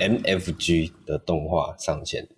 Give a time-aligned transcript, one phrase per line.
[0.00, 2.24] MFG 的动画上线，《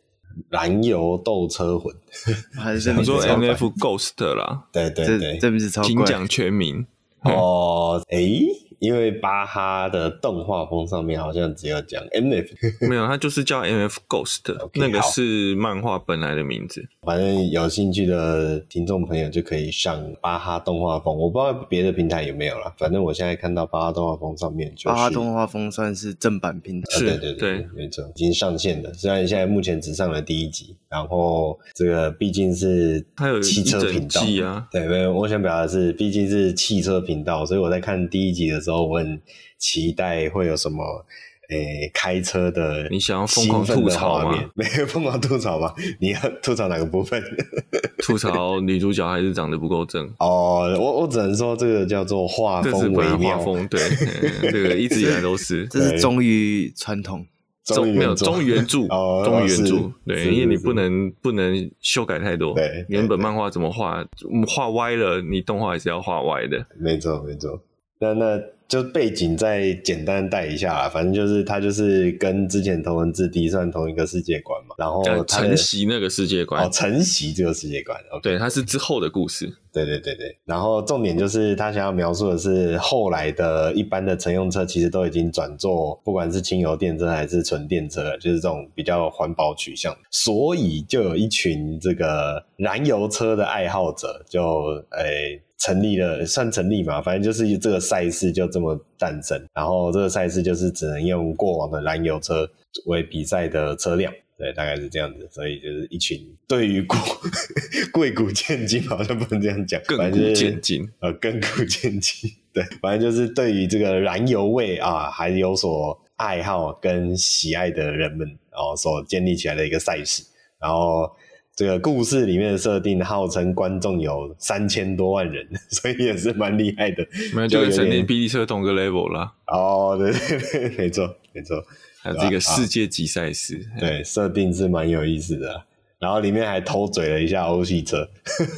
[0.48, 1.94] 燃油斗车魂》
[2.60, 4.64] 还是你说 MF Ghost 啦？
[4.72, 6.84] 对对对，这不是超怪，请讲全名。
[7.22, 8.46] 哦，诶、欸。
[8.82, 12.48] 因为巴哈的动画风上面好像只有讲 MF，
[12.90, 16.84] 没有，它就是叫 MF Ghost，okay, 那个是漫画本来的名字。
[17.02, 22.74] 反正有兴趣的听众朋友就可以上巴哈动画风，我不知道别的平台有没有了。
[22.76, 28.92] 反正我现在看到巴哈动画风上面，就是，巴哈动画风算是正版平台，是，对对对，对没错，已经上线了。
[28.94, 38.71] 虽然现在目前只上了第一集，然后这个毕竟是它有汽车频道啊，对，没有，我想表达的是，毕竟是汽车频道，所以我在看第一集的时候。
[38.80, 39.20] 我很
[39.58, 41.04] 期待会有什么
[41.50, 44.42] 诶、欸，开车的你想要疯狂吐槽吗？
[44.54, 45.74] 没有疯狂吐槽吗？
[46.00, 47.22] 你要吐槽哪个部分？
[47.98, 50.06] 吐槽女主角还是长得不够正？
[50.18, 53.80] 哦，我我只能说这个叫做画风微妙，画风对，
[54.50, 57.26] 这个一直以来都是，这是忠于传统，
[57.64, 64.04] 忠没有忠于原著，忠于原著，对，因为你不能不能修改太多，对，原本漫画怎么画，
[64.48, 67.60] 画歪了，你动画也是要画歪的，没错没错，
[67.98, 68.40] 那那。
[68.72, 94.42] 就背景再简单带一下啦，反正就是他就是跟之前头文字 D 算同一个世界观嘛，然后承袭那个世界观，哦，承袭这个世界观，okay，对，他是之后的故事，对对对对，然后重点就是他想要描述的是后来的一般的乘用车其实都已经转做不管是轻油电车还是纯电车，就是这种比较环保取向，所以就有一群这个燃油车的爱好者就
[94.90, 95.40] 诶。
[95.58, 99.40] 成立了，算成立嘛，反正就是这个赛事就这么诞生。
[99.54, 102.44] 然后这个赛事就是只能用过往的燃油车
[102.86, 104.12] 为比赛的车辆，
[104.42, 105.28] 对，大概是这样子。
[105.30, 106.96] 所以就是一群对于古
[107.92, 120.24] 贵古贱今，好像不能这样讲，亘古贱今，呃，亘古贱今，对，反正就是对于这个燃油味啊，还有所爱好跟喜爱的人们，然后所建立起来的一个赛事，
[120.60, 121.08] 然后。
[121.54, 127.06] 这个故事里面的设定，号称观众有三千多万人， 所以也是蛮厉害的。
[127.34, 129.34] 没有，就跟神力霹雳车同个 level 啦。
[129.48, 131.62] 哦，对对对，没错没错，
[132.02, 135.64] 还有这个世界级赛事，对，设定是蛮有意思的。
[135.98, 138.08] 然后里面还偷嘴了一下欧系车，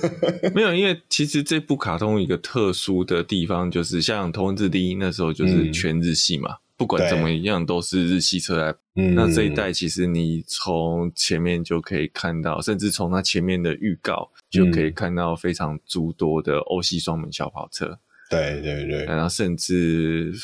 [0.54, 6.52] 没有，因为其实这部卡通一个特殊的地方，就是像头文字 D 那时候就是全日系嘛。
[6.54, 8.74] 嗯不管怎么样，都是日系车来。
[8.96, 17.96] 嗯，那这一代其实你从前面就可以看到，甚至从它前面的预告就可以看到非常诸多的欧系双门小跑车。
[18.28, 20.34] 对对对，然后甚至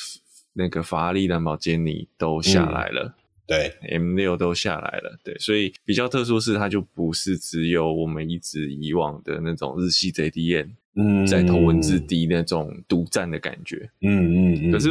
[0.61, 3.07] 那个法拉利、兰博基尼都下来了。
[3.07, 3.15] 嗯、
[3.47, 5.19] 对，M 六都下来了。
[5.25, 13.91] 对，所以比较特殊是，它就不是只有我们一直以往的那种日系 JDM，嗯，在头文字 D 那种独占的感觉。
[14.03, 14.71] 嗯嗯嗯。
[14.71, 14.91] 可是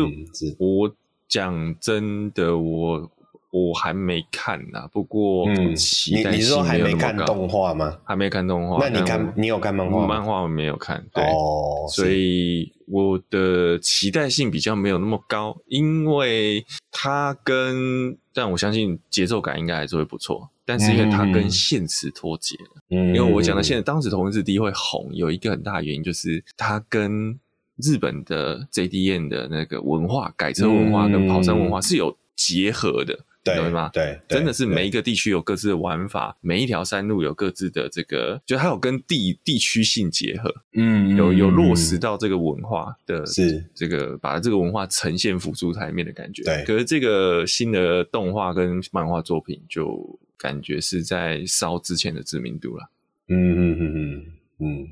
[0.58, 0.94] 我。
[1.30, 3.12] 讲真的，我
[3.52, 4.90] 我还没看呢、啊。
[4.92, 7.98] 不过，嗯，期待你你说还没看动画吗？
[8.04, 8.78] 还没看动画。
[8.80, 10.08] 那你看，你有看漫画？
[10.08, 11.04] 漫画我没有看。
[11.14, 20.50] 对哦，所以我的期待性比较没有那么高，因为它跟，但我相信节奏感应该还是会不错。
[20.66, 22.56] 但是因为它跟现实脱节
[22.90, 27.40] 因为我讲的现在当时头文字 D 会红，有一个很大的原因就是它跟。
[27.82, 33.18] 日本的 JDN 的那个文化，改车文化跟跑山文化是有结合的，
[33.56, 33.90] 对、嗯、吗？
[33.94, 46.44] 对，真的是每一个地区有各自的玩法，每一条山路有各自的这个，就它有跟地地区性结合，嗯，有有落实到这个文化的，是这个把这个文化呈现辅助台面的感觉。
[46.44, 52.90] 对，可是这个新的动画跟漫画作品，就感觉是在烧之前的知名度了。
[53.28, 54.26] 嗯嗯嗯嗯
[54.60, 54.88] 嗯，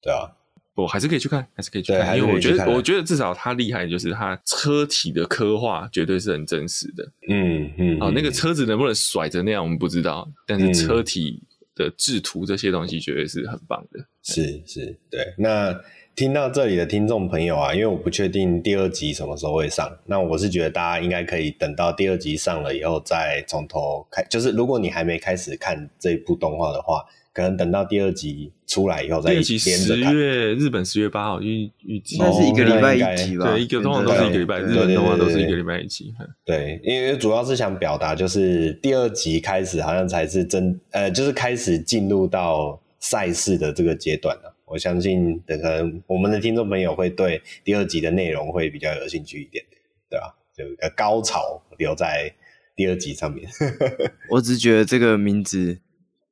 [0.00, 0.30] 对啊。
[0.74, 7.04] 我还是可以去看，还是可以去看，因为我觉得，我觉得至少它厉害，就是它车体的刻画绝对是很真实的。
[7.28, 11.42] 嗯嗯，哦，那个车子能不能甩成那样，我们不知道，但是车体
[11.74, 14.00] 的制图这些东西绝对是很棒的。
[14.22, 15.34] 是是，对。
[15.36, 15.78] 那
[16.16, 27.04] 听到这里的听众朋友啊，因为我不确定第二集什么时候会上，那我是觉得大家应该可以等到第二集上了以后再从头开，就是如果你还没开始看这一部动画的话。
[27.32, 29.78] 可能等到第二集出来以后再连着看。
[29.78, 33.50] 十月日本十月八号预预计，那是一个礼拜一集吧？
[33.50, 36.14] 对，一个通常都是一个礼拜，日本动画都是一个礼拜一集。
[36.44, 44.54] 对，因为主要是想表达，就是第二集开始好像才是真，呃，就是开始进入到赛事的这个阶段了。
[44.66, 49.64] 我相信，可能我们的听众朋友会对第二集的内容会比较有兴趣一点，
[50.10, 50.34] 对吧？
[50.54, 52.30] 就一个高潮留在
[52.76, 53.48] 第二集上面。
[54.28, 55.78] 我只是觉得这个名字，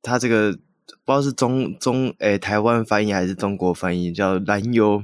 [0.02, 0.58] 它这个。
[1.04, 5.02] 不知道是中中诶、欸、台湾翻译还是中国翻译，叫燃油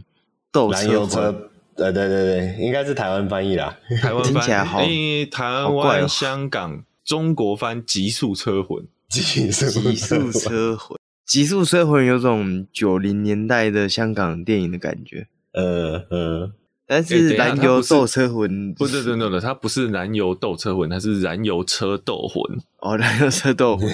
[0.53, 1.33] 斗车，燃油车
[1.77, 3.79] 对对对对，应该是台湾翻译啦。
[4.01, 8.79] 台湾翻听起来好诶台湾、哦、香港、中国翻《极速车魂》。
[9.09, 15.29] 极速极速车魂，极速车魂有种九零年代的香港电影的感觉。
[15.53, 16.53] 呃呃，
[16.87, 22.43] 但是燃油斗车魂不是真的的，它不是燃油斗车魂，它是燃油车斗魂。
[22.79, 23.89] 哦，燃油车斗魂。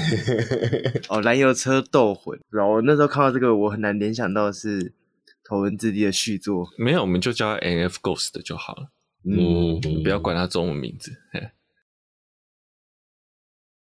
[1.08, 2.38] 哦，燃油车斗魂。
[2.50, 4.92] 然后我那时候看到这个，我很难联想到的是
[5.42, 6.68] 头文字 D 的续作。
[6.76, 8.90] 没有，我们就叫它 NF Ghost 就好了。
[9.24, 11.12] 嗯，不要管它中文名字。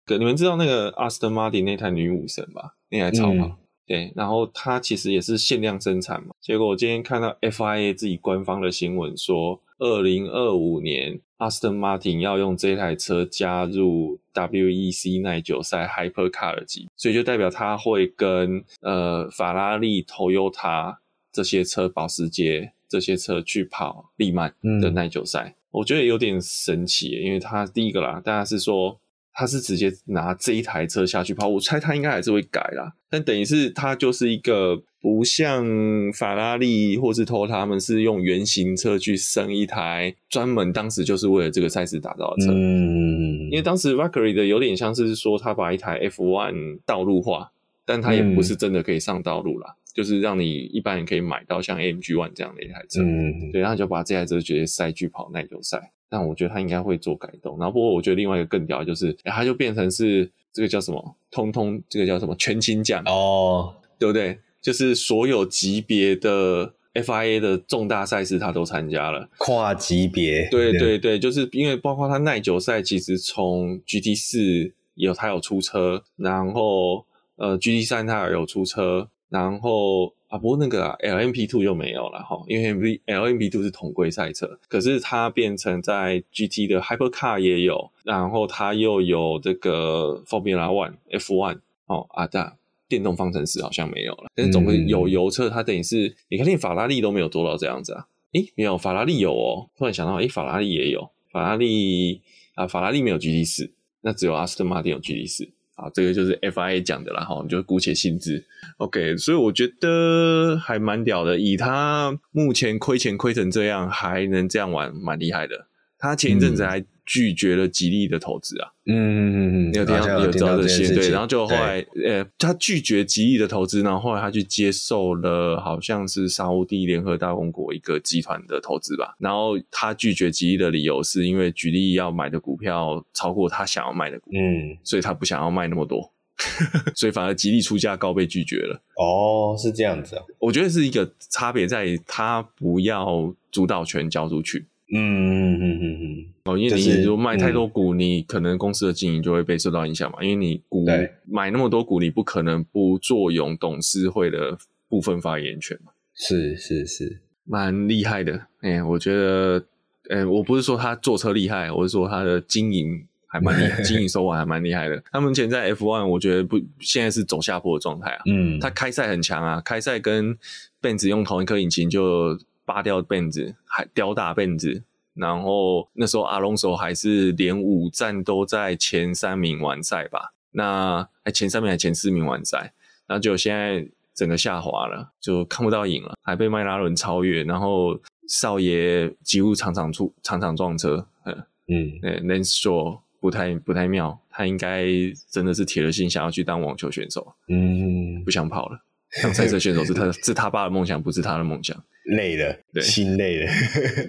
[0.10, 2.76] 你们知道那个 Aston Martin 那台女武神吧？
[2.90, 3.58] 那台超跑，嗯、
[3.88, 6.36] 对，然后它其实也是限量生产嘛。
[6.42, 20.98] 结果我今天看到 FIA 自己官方的新闻说，二零二五年 Aston Martin 要用这台车加入 WEC 耐久赛 Hypercar 级，所以就代表它会跟呃法拉利、Toyota
[21.32, 25.46] 这些车、保时捷这些车去跑利曼的耐久赛。
[25.46, 29.00] 嗯、我觉得有点神奇，因为它第一个啦，大家是说。
[29.40, 32.92] 他是直接拿这一台车下去跑，我猜他应该还是会改啦。
[33.08, 35.64] 但等于是他就是一个不像
[36.12, 42.52] 法拉利或是 Toyota 他们是用原型车去生一台专门当时就是为了这个赛事打造的车。
[42.52, 47.52] 嗯，因为当时 Valkyrie 的有点像是说他把一台 F1 道路化，
[47.86, 53.04] 但他也不是真的可以上道路啦，嗯、就是让你一般人可以买到像 AMG One 这样的一台车。
[53.04, 55.92] 嗯，对，然后就把这台车直接塞去跑耐久赛。
[56.10, 64.38] 但我觉得他应该会做改动，然后不过我觉得另外一个更屌的就是，哎，他就变成是这个叫什么，通通这个叫什么全勤奖哦，对不对？
[64.62, 77.06] 就是所有级别的 FIA 的重大赛事他都参加了，跨级别，对对对，就是因为包括他耐久赛，其实从 GT 四有他有出车，然后
[77.36, 80.14] 呃 GT 三他也有出车，然后。
[80.28, 92.54] 啊，不过那个啊，LMP2 又没有了哈，因为 LMP2 是同规赛车，可是它变成在 GT 的 Hypercar 也有，然后它又有这个 Formula One F1 哦啊，这
[92.90, 102.22] 电动方程式好像没有了，但是总归有油车，它等于是你看连法拉利都没有做到这样子啊，诶，没有，法拉利有哦，突然想到，诶，法拉利也有，法拉利
[102.56, 103.72] 啊，法拉利没有 GT 四，
[104.02, 105.50] 那只有阿斯顿马丁有 GT 四。
[105.78, 108.44] 啊，这个就是 FIA 讲的啦，哈，你就姑且信之。
[108.78, 115.68] OK，所以我觉得还蛮屌的，以他目前亏钱亏成这样，还能这样玩，蛮厉害的。
[115.98, 116.84] 他前一阵子还。
[117.10, 136.12] 拒绝了吉利的投资啊，嗯嗯嗯嗯，有听到有知道这些对，然后就后来呃，他拒绝吉利的投资，然后后来他去接受了好像是沙乌地联合大公国一个集团的投资吧，然后他拒绝吉利的理由是因为吉利要买的股票超过他想要卖的股，嗯，所以他不想要卖那么多，
[136.94, 138.82] 所以反而吉利出价高被拒绝了。
[138.98, 144.66] 哦，是这样子啊，我觉得是一个差别在于他不要主导权交出去。
[144.94, 150.24] 嗯嗯嗯嗯嗯，哦，因为你如果卖太多股，你可能公司的经营就会被受到影响嘛。
[150.24, 150.86] 因为你股
[151.26, 154.58] 买那么多股，你不可能不坐拥董事会的
[154.88, 155.92] 部分发言权嘛。
[156.14, 158.48] 是是是，蛮厉害的。
[158.62, 159.66] 哎，我觉得，
[160.10, 165.04] 哎，我不是说他坐车厉害，我是说他的经营还蛮厉害， 经营手腕还蛮厉害的。
[165.12, 168.22] 他目前在 F1，我觉得不现在是走下坡的状态啊。
[168.26, 170.38] 嗯，他开赛很强啊，开赛跟
[170.82, 172.40] Benz 用同一颗引擎就。
[172.68, 174.84] 拔掉辫子，还吊打辫子，
[175.14, 180.34] 然后那时候阿隆索还是连五站都在前三名完赛吧？
[180.52, 182.74] 那还前三名还前四名完赛，
[183.08, 187.98] 然后就现在整个下滑了，就看不到影了，还被迈拉伦超越，然后
[188.28, 194.88] 少爷几乎场场出场场撞车，嗯嗯，Lance Stroll 不太不太妙，他应该
[195.30, 198.80] 真的是铁了心想要去当网球选手，嗯，不想跑了，
[199.24, 201.76] 当赛车选手是他是他爸的梦想，不是他的梦想。
[202.16, 203.52] 累了，对，心累了。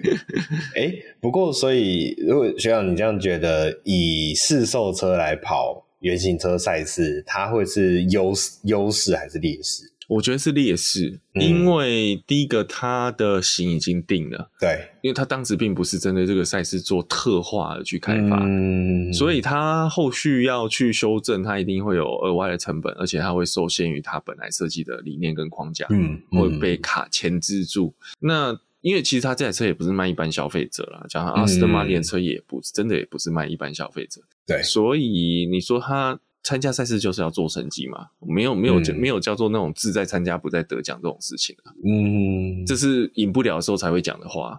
[0.75, 0.89] 哎，
[1.19, 9.83] 不过，所以如果学长你这样觉得，以试售车来跑原型车赛事，它会是优势优势还是劣势？
[10.09, 27.93] 我觉得是劣势，嗯、因为第一个它的型已经定了，对，因为它当时并不是针对这个赛事做特化而去开发，嗯，所以它后续要去修正，它一定会有额外的成本，而且它会受限于它本来设计的理念跟框架，嗯，会被卡钳制住。
[28.19, 36.19] 那因为其实它这台车也不是卖一般消费者啦，加上阿斯顿马丁车也不是真的也不是卖一般消费者，对，所以你说它。
[36.41, 41.73] 参加赛事就是要做成绩嘛，没有没有、嗯、没有叫做那种志在参加不在得奖这种事情啊。
[41.85, 44.57] 嗯，这是赢不了的时候才会讲的话。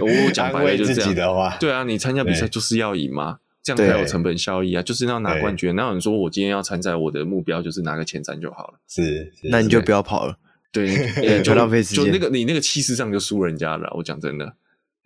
[0.00, 1.14] 我 讲白了就是这样。
[1.58, 5.74] 对啊，你参加比赛就是要赢嘛，这样才有成本效益啊，就是要拿冠军。
[5.74, 8.74] 那有人说我今天要参赛，我的目标就是拿个前三就好了。
[8.86, 10.38] 是，是那你就不要跑了。
[10.70, 10.94] 对，
[11.42, 13.90] 就浪费时间，就那个你那个气势上就输人家了。
[13.96, 14.54] 我讲真的，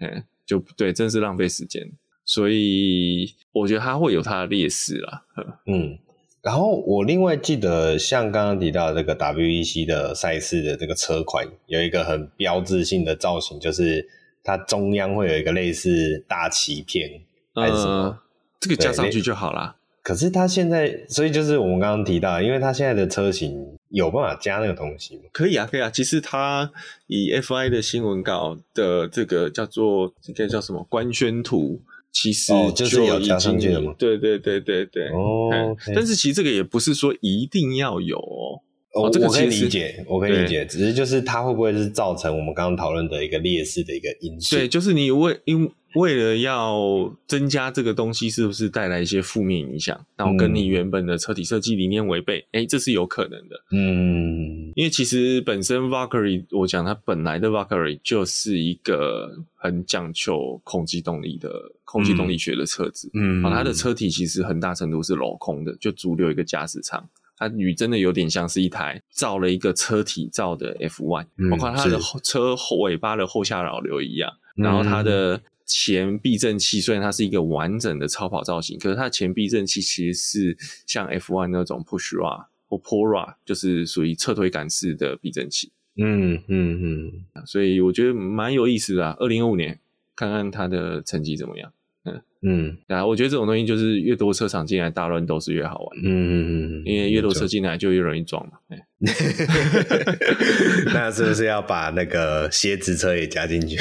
[0.01, 1.91] 嗯，就对，真是浪费时间。
[2.31, 5.25] 所以我觉得它会有它的劣势啦。
[5.67, 5.99] 嗯，
[6.43, 14.09] 然后我另外记得，像刚刚提到这个 WEC 的赛事的这个车款，有一个很标志性的造型，就是
[14.45, 17.21] 它中央会有一个类似大鳍片，
[17.53, 17.93] 还是什么？
[17.93, 18.19] 呃、
[18.61, 19.75] 这个加上去就好啦。
[20.01, 25.23] 可是它现在，所以就是我们刚刚提到，因为它现在的车型有办法加那个东西吗？
[25.33, 25.91] 可以啊，可以啊。
[25.91, 26.71] 其实它
[27.09, 31.83] 以 FI 的新闻稿的这个叫做这个叫什么官宣图，
[32.13, 33.95] 其实就、是有加上去的吗？
[33.99, 35.09] 对对对对对。
[35.09, 35.77] 哦。
[35.95, 38.63] 但是其实这个也不是说一定要有哦。
[38.93, 44.57] 哦，这个我可以理解，我可以理解，只是就是它会不会是造成我们刚刚讨论的一个劣势的一个因素？
[44.57, 52.41] 对，就是你为因为了要增加这个东西，是不是带来一些负面影响，然后跟你原本的车体设计理念违背？
[52.51, 53.65] 哎、嗯，这是有可能的。
[53.71, 61.49] 嗯，因为其实本身 Valkyrie，我讲它本来的 Valkyrie 就是一个很讲求空气动力的
[61.85, 63.09] 空气动力学的车子。
[63.15, 67.09] 嗯，它的车体其实很大程度是镂空的，就足留一个驾驶舱。
[67.41, 74.31] 它与真的有点像是一台造了一个车体造的 F1，包括它的车后尾巴的后下扰流一样。
[74.55, 85.73] 然后它的前避震器虽然它是一个完整的超跑造型，可是它的前避震器其实是像 F1 那种 push rod 或 pull rod，就是属于侧推杆式的避震器。
[85.97, 89.17] 嗯嗯嗯，所以我觉得蛮有意思的啊。
[89.19, 89.81] 二零二五年
[90.15, 91.73] 看看它的成绩怎么样。
[92.05, 95.99] 嗯嗯，啊，我觉得这种东西就是越多车厂进来，大乱斗是越好玩。
[96.03, 98.53] 嗯嗯嗯，因为越多车进来就越容易撞嘛。
[100.95, 103.77] 那是不是要把那个蝎子车也加进去？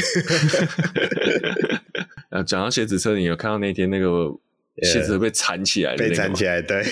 [2.30, 4.30] 啊，讲到蝎子车，你有看到那天那个
[4.84, 5.96] 蝎子被缠起来？
[5.96, 6.84] 被缠起来，对。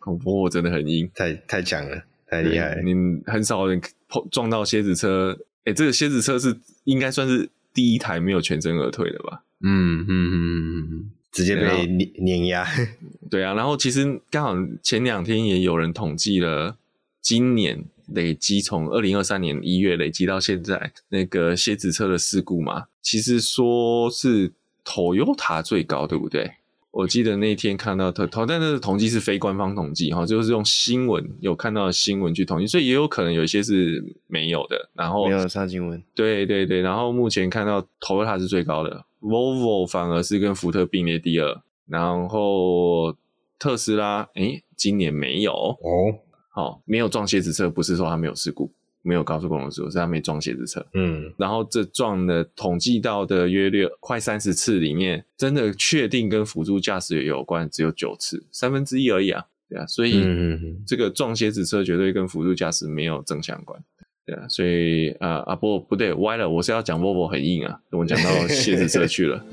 [0.00, 2.82] 恐怖，我真的很硬，太太强了，太厉害了。
[2.82, 2.92] 你
[3.26, 5.32] 很少人碰撞到蝎子车，
[5.64, 9.42] 哎、欸，这个蝎子车是应该算是第一台没有全身而退的吧？
[9.60, 12.66] 嗯嗯嗯嗯嗯，直接被碾碾压。
[13.30, 16.76] 对啊，然后其实刚好前两天也有人统计了，
[17.20, 24.52] 今年累积从二零二三年一月累积到现在那个蝎子车的事故嘛，其实说是
[24.84, 26.50] Toyota 最高，对不对？
[26.92, 34.90] 我记得那天看到，他但那个统计是非官方统计哈，就是用新闻有看到的新闻去统计，所以也有可能有一些是没有的。
[34.92, 36.02] 然后没有上新闻。
[36.14, 43.16] 对对对，然后目前看到 Toyota 是最高的，Volvo 反而是跟福特并列第二，然后
[43.58, 46.20] 特斯拉诶今年没有哦，
[46.50, 48.70] 好没有撞蝎子车，不是说它没有事故。
[49.02, 50.84] 没有高速公路事故，是他没撞鞋子车。
[50.94, 59.44] 嗯，然后这撞的统计到的约略快三十次里面，真的确定跟辅助驾驶有关只有九次，三分之一而已啊。
[59.68, 60.24] 对啊，所以
[60.86, 63.82] 这个撞鞋子车绝对跟辅助驾驶没有正相关。
[64.24, 69.44] 对啊，所以啊啊不不对，歪了，我是要讲 Volvo 很硬啊，我讲到鞋子车去了。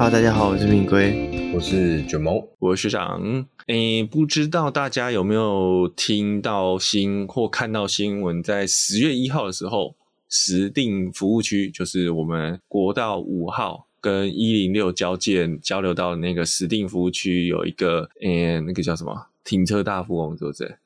[0.00, 1.39] Hello，大家好，我是敏龟。
[1.52, 3.46] 我是卷毛，我是学长。
[3.66, 9.96] 诶，不知道大家有没有听到新或看到新闻，在十月一号的时候，
[10.28, 20.78] 石定服务区就是我们国道五号跟一零六交界交流道的那个石定服务区，有一个诶，那个叫什么停车大富翁，是不是？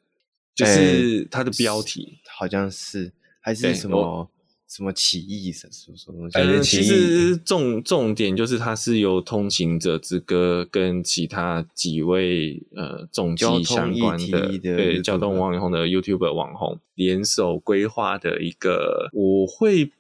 [0.54, 4.30] 就是它的标题，好像是还是什么？
[4.74, 6.38] 什么起义什么什么东西？
[6.38, 19.90] 呃，其实重重点就是它是由通行者之歌跟其他几位呃重机相关的，的对交通网红的 YouTuber 网红联手规划的一个，我会。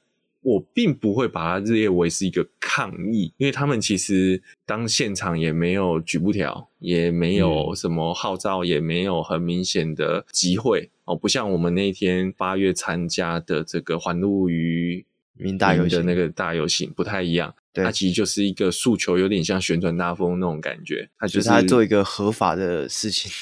[0.44, 23.32] 我并不会把它列为是一个抗议，因为他们其实当现场也没有举布条，也没有什么号召，也没有很明显的集会哦，不像我们那天八月参加的这个环路于民大游的那个大游行不太一样，对，它其实就是一个诉求，有点像旋转大风那种感觉，它就是他做一个合法的事情，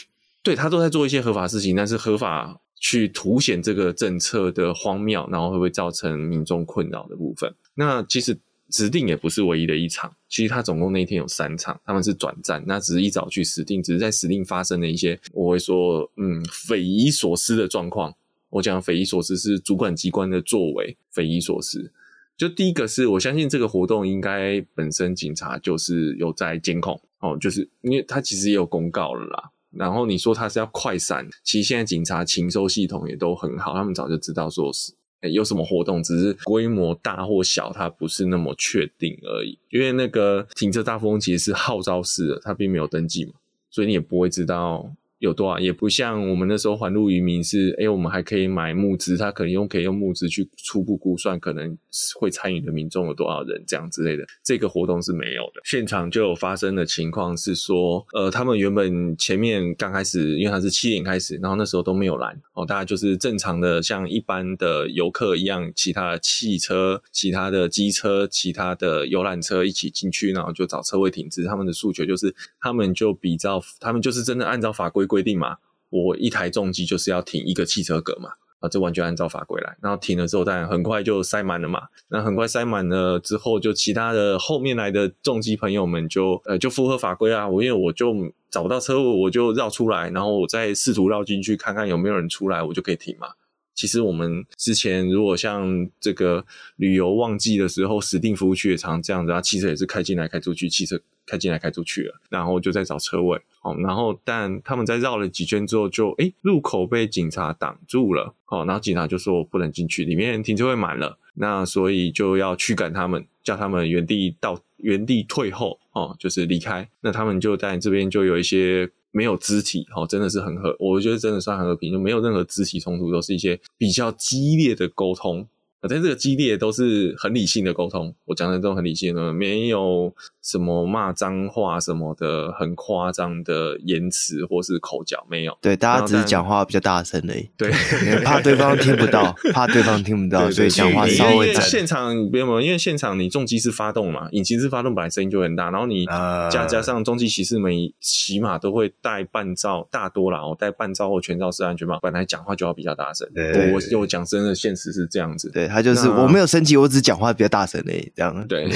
[0.41, 2.61] 对，他都在做一些合法事情，但是合法。
[2.83, 7.55] 去凸显这个政策的荒谬，然后会不会造成民众困扰的部分？
[7.77, 8.37] 那其实
[8.71, 18.13] 指定也不是唯一的一场，其实他总共那一天有三场，他们是转战，那只是一早去指定，只是在指定发生了一些我会说嗯匪夷所思的状况。
[18.51, 21.93] 我讲匪夷所思是主管机关的作为匪夷所思。
[22.37, 29.51] 就第一个是我相信这个活动应该本身警察就是有在监控哦，就是因为他其实也有公告了啦。
[29.75, 34.93] 然后你说他是要快闪，其实现在警察情收系统也都很好，他们早就知道说是
[35.33, 39.59] 有什么活动，只是规模大或小，它不是那么确定而已。
[39.71, 43.33] 因为那个停车大风其实是号召式的，它并没有登记嘛，
[43.71, 51.79] 所以你也不会知道有多少，也不像我们那时候环路渔民是，哎，我们还可以买募资，他可能用可以用募资去初步估算可能
[52.19, 54.25] 会参与的民众有多少人这样之类的。
[54.43, 71.45] 这个活动是没有的，现场就有发生的情况是说，呃，他们原本前面刚开始，因为他是七点开始，然后那时候都没有拦哦，大家就是正常的像一般的游客一样，其他的汽车、其他的机车、其他的游览车一起进去，然后就找车位停止。
[71.45, 75.59] 他们的诉求就是，他们就比照，他们就是真的按照法规规定嘛，
[75.91, 78.31] 我一台重机就是要停一个汽车格嘛。
[78.63, 81.89] 啊，这完全按照法规来，然后停了之后，但很快就塞满了嘛。
[82.11, 87.49] 那很快塞满了之后，就其他的后面来的重机朋友们就呃就符合法规啊。
[87.49, 88.15] 我因为我就
[88.53, 93.27] 找不到车位，我就绕出来，然后我再试图绕进去看看有没有人出来，我就可以停嘛。
[93.75, 96.45] 其实我们之前如果像这个
[96.77, 103.41] 旅游旺季的时候，指定服务区也常这样子啊，汽车也是开进来开出去，汽车开进来开出去了，然后就在找车位。
[103.61, 108.35] 好，然后但他们在绕了几圈之后就，就诶入口被警察挡住了。
[108.45, 116.89] 好，然后警察就说不能进去，里面停车位满了，那所以就要驱赶他们，叫他们原地到原地退后，哦，就是离开。
[117.01, 118.91] 那他们就在这边就有一些。
[119.15, 125.47] 没有肢体，哦，真的是很和，我觉得真的算很和平，就没有任何肢体冲突，都是一些比较激烈的沟通。
[125.89, 130.13] 但这个激烈都是很理性的沟通，我讲的这种很理性的，没有
[130.43, 135.59] 什么骂脏话什么的，很夸张的言辞或是口角，没有。
[135.61, 137.51] 对，大家只是讲话比较大声而已。
[137.57, 137.71] 对，
[138.23, 141.53] 怕对方听不到，怕对方听不到，所以讲话稍微。
[141.55, 153.29] 现场没有，因为现场你重机是发动嘛，引擎是发动，本来声音就很大，然后你加加上重机骑士每起码都会戴半罩，大多啦，我戴半罩或全罩式安全帽，本来讲话就要比较大声。
[153.35, 155.51] 对我我讲真的，现实是这样子。
[155.51, 155.72] 对。
[155.73, 158.69] 他就是我没有生气，我只讲话比较大声而已，这样对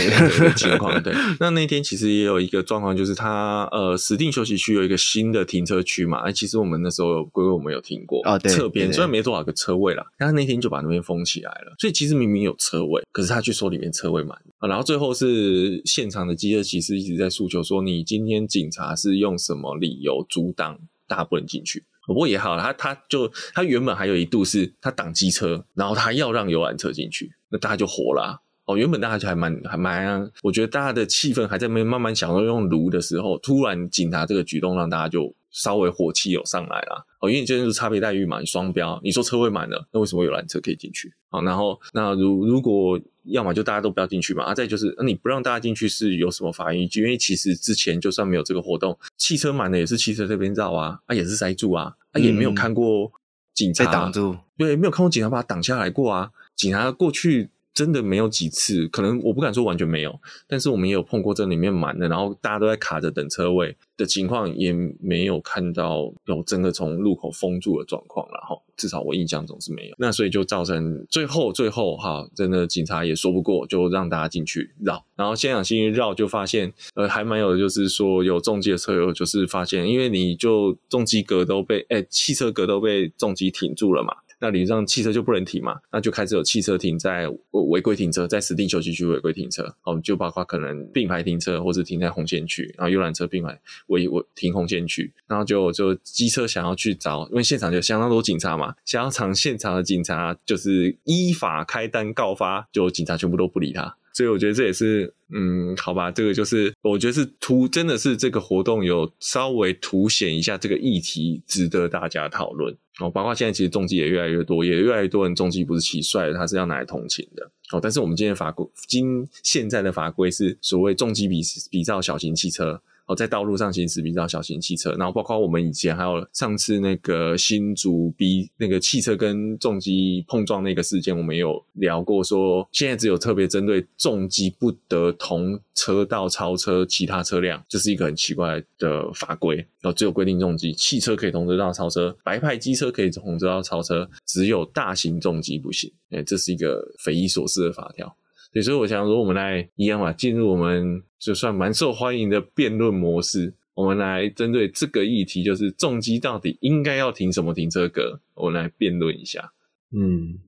[0.57, 1.13] 情况对。
[1.39, 6.19] 那那天其实也有一个状况，就是他呃，指定休息区有一个新的停车区嘛。
[6.21, 11.75] 哎，其实我们那时候有规规我们有停过啊，侧边虽然没多少个车位啦，但他那天就把那边封起来了。
[11.79, 14.69] 所以其实明明有车位，可是他却说里面车位满啊。
[14.69, 21.85] 然后最后是现场的机车骑士一直在诉求说，你今天警察是用什么理由阻挡大家不能进去？
[22.07, 28.39] 不过也好，他他就他原本还有一度是他挡机车，然后他要让游览车进去，那大家就火了啊。
[28.67, 37.07] 哦，原本大家就还蛮还蛮，我觉得大家的气氛还在没慢慢想要用炉的时候，突然警察这个举动让大家就稍微火气有上来了。
[37.21, 41.15] 哦，因为你这就是差别待遇嘛，你双标，你说车位满了，那为什么游览车可以进去？
[41.29, 47.03] 好，然后那如如果要么就大家都不要进去嘛，啊，再就是那你不让大家进去是有什么法依据？
[47.03, 53.11] 因为其实之前就算没有这个活动，汽车满了也是汽车这边绕啊，啊也是塞住啊，啊也没有看过
[53.55, 57.51] 警察挡住，对，没有看过警察把它挡下来过啊，警察过去。
[57.77, 69.95] 真的没有几次，可能我不敢说完全没有，但是我们也有碰过这里面满的，然后大家都在卡着等车位的情况，也没有看到有真的从路口封住的状况，然后至少我印象中是没有。
[69.99, 84.15] 那所以就造成最后最后哈，真的警察也说不过，就让大家进去绕，然后现场进去绕就发现，呃，还蛮有的，就是说有重机的车友就是发现，因为你就重机格都被哎汽车格都被重机停住了嘛。
[84.39, 103.97] 那理论上汽车就不能停嘛，那就开始有汽车停在违规停车，在指定休息区违规停车，哦，就包括可能并排停车或者停在红线区，然后游览车并排违违停红线区，然后就就机车想要去找，因为现场就相当多警察嘛，想要场现场的警察就是依法开单告发，就警察全部都不理他。
[104.17, 113.11] 所以我觉得这也是，嗯，好吧，这个就是我觉得是凸，真的是这个活动有稍微凸显一下这个议题，值得大家讨论哦。
[113.11, 117.81] 包括现在其实重机也越来越多，也越来越多人重机不是骑帅的，他是要拿来同情的哦。
[117.83, 122.81] 但是我们今天法规，今现在的法规是所谓重机比比照小型汽车。
[123.07, 139.57] 哦，在道路上行驶比较小型汽车，然后包括我们以前还有上次那个新竹逼那个汽车跟重机碰撞那个事件，我们有聊过说，现在只有特别针对重机不得同车道超车其他车辆，这是一个很奇怪的法规。
[139.81, 145.93] 然后只有规定重机汽车可以同车道超车，白牌机车可以同车道超车，只有大型重机不行。
[146.11, 148.17] 诶，这是一个匪夷所思的法条。
[148.63, 153.55] 所以我想说，我们来一样嘛，进入我们就算蛮受欢迎的辩论模式。
[153.75, 159.53] 我们来针对这个议题，就是重机到底应该要停什么停车格，我们来辩论一下。
[159.93, 160.39] 嗯，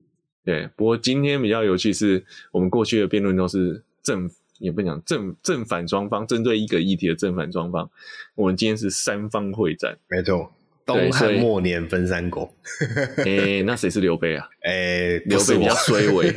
[0.43, 0.67] 对。
[0.75, 7.87] 不过今天比较有趣是，我们过去的辩论都是正，也不讲正正反双方，针对一个议题的正反双方。
[8.33, 10.51] 我们今天是三方会战，没错。
[10.97, 12.51] 东汉末年分三国，
[13.25, 14.47] 诶、欸，那谁是刘备啊？
[14.65, 16.33] 诶、欸，刘备比较衰微，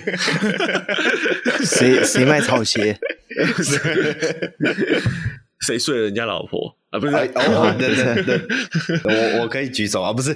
[1.64, 2.98] 谁谁卖草鞋？
[5.64, 6.76] 谁睡了人家老婆？
[6.90, 8.40] 啊，不是，对对对，
[9.04, 10.34] 我我可以举手啊，不是，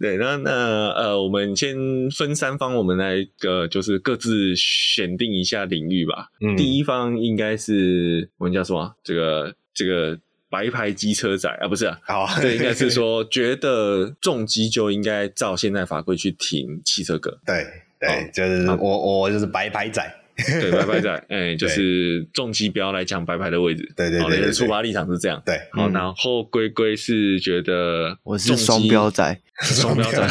[0.00, 0.50] 对，那那
[0.94, 1.76] 呃，我们先
[2.16, 6.26] 分三方，我们来呃，就是各自选定一下领域吧。
[6.40, 8.96] 嗯，第一方应该是我们叫什么？
[9.04, 10.18] 这个这个
[10.50, 17.38] 白牌机车仔啊，不是啊，好，对，应该是说 觉得重机就应该照现在法规去停汽车格。
[17.46, 17.64] 对
[17.98, 20.02] 对，就是我我就是白牌仔。
[20.60, 23.90] 对，白牌仔，哎、欸，就是重机标来讲白牌的位置。
[23.96, 25.42] 对对对，对，出发立场是这样。
[25.44, 30.28] 对，好，然后龟龟是觉得我是 双标仔，双标仔，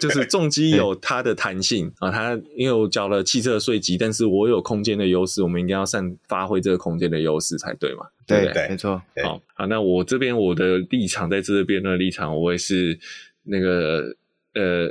[0.00, 8.06] 就是重机有它的弹性啊，它因为我缴了汽车税级，但是我有空间的优势，我们应该要善发挥这个空间的优势才对嘛？
[8.26, 9.00] 对对，对，没错。
[9.22, 12.98] 好啊，那我这边我的立场在这边的立场，我也是
[13.44, 14.16] 那个
[14.54, 14.90] 呃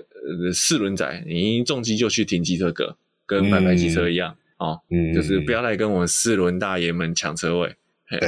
[0.53, 2.95] 四轮仔，你重机就去停机车格。
[3.25, 7.75] 跟白牌汽车一样、嗯、哦，嗯，就是不要来跟我们四轮大爷们抢车位。
[8.09, 8.19] 对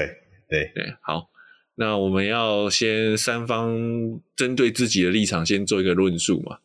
[0.49, 1.29] 对对，好，
[1.75, 3.77] 那我们要先三方
[4.36, 6.58] 针对自己的立场先做一个论述嘛，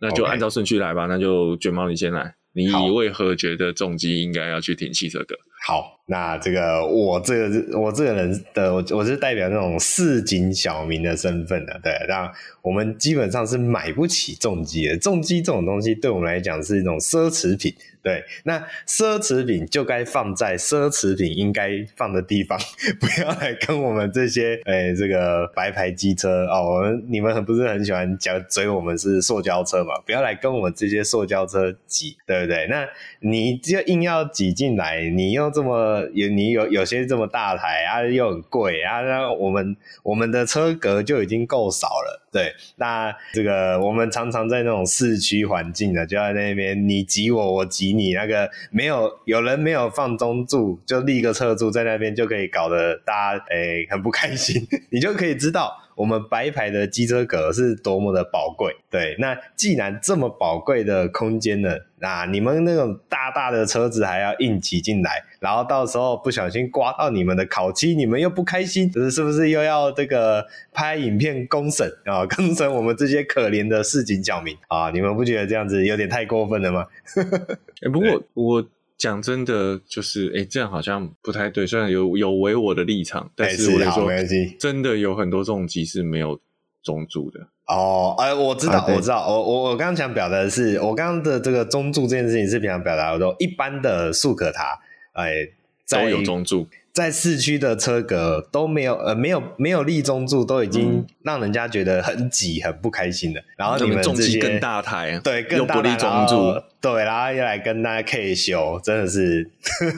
[0.00, 1.06] 那就按照顺序来吧。
[1.06, 5.34] 那就卷毛你先来，你为何觉得重机应该要去停汽车格？
[5.66, 17.74] 好，那这个我这个我这个人的我我是代表那种市井小民的身份的，对，那我们基本上是买不起重机的，重机这种东西对我们来讲是一种奢侈品。
[18.00, 22.58] 对，那奢侈品就该放在奢侈品应该放的地方，
[22.98, 29.98] 不要来跟我们这些诶、这个白牌机车哦，我们你们很不是很喜欢讲嘴我们是塑胶车嘛？
[30.06, 32.66] 不要来跟我们这些塑胶车挤，对不对？
[32.70, 32.88] 那
[33.20, 42.27] 你就硬要挤进来，你又这么有你有有些这么大台啊，又很贵啊，那我们我们的车格就已经够少了。
[42.30, 55.84] 对，那这个我们常常在那种市区环境呢，就在那边你挤我，我挤你，那个没有有人没有放中柱，就立个侧柱在那边，就可以搞得大家诶、很不开心， 你就可以知道。
[55.98, 59.16] 我们白牌的机车格是多么的宝贵，对。
[59.18, 72.17] 那既然这么宝贵的空间呢，那你们那种大大的车子还要硬挤进来，然后到时候不小心刮到你们的烤漆，你们又不开心，是是不是又要这个拍影片公审啊？
[72.34, 74.90] 公审我们这些可怜的市井小民啊？
[74.90, 76.86] 你们不觉得这样子有点太过分了吗？
[77.82, 78.68] 欸、不过我。
[78.98, 81.64] 讲真的，就是哎，这样好像不太对。
[81.64, 84.10] 虽然有有违我的立场，但是我来说，
[84.58, 86.40] 真的有很多重机是没有
[86.82, 87.38] 中柱的。
[87.68, 94.76] 哦，哎，我知道，我知道，我我我刚刚想表达的是，我刚刚的这个中柱这件事情是比较表达的说，一般的速可塔，
[95.12, 95.46] 哎，
[95.88, 96.66] 都有中柱。
[96.98, 103.40] 在市区的车格都没有，呃，没有没有立中柱，都已经让人家觉得很挤、很不开心了。
[103.56, 109.48] 然后你们重机更大台，对，更大立中柱，对，然后又来跟大家 K 修，真的是，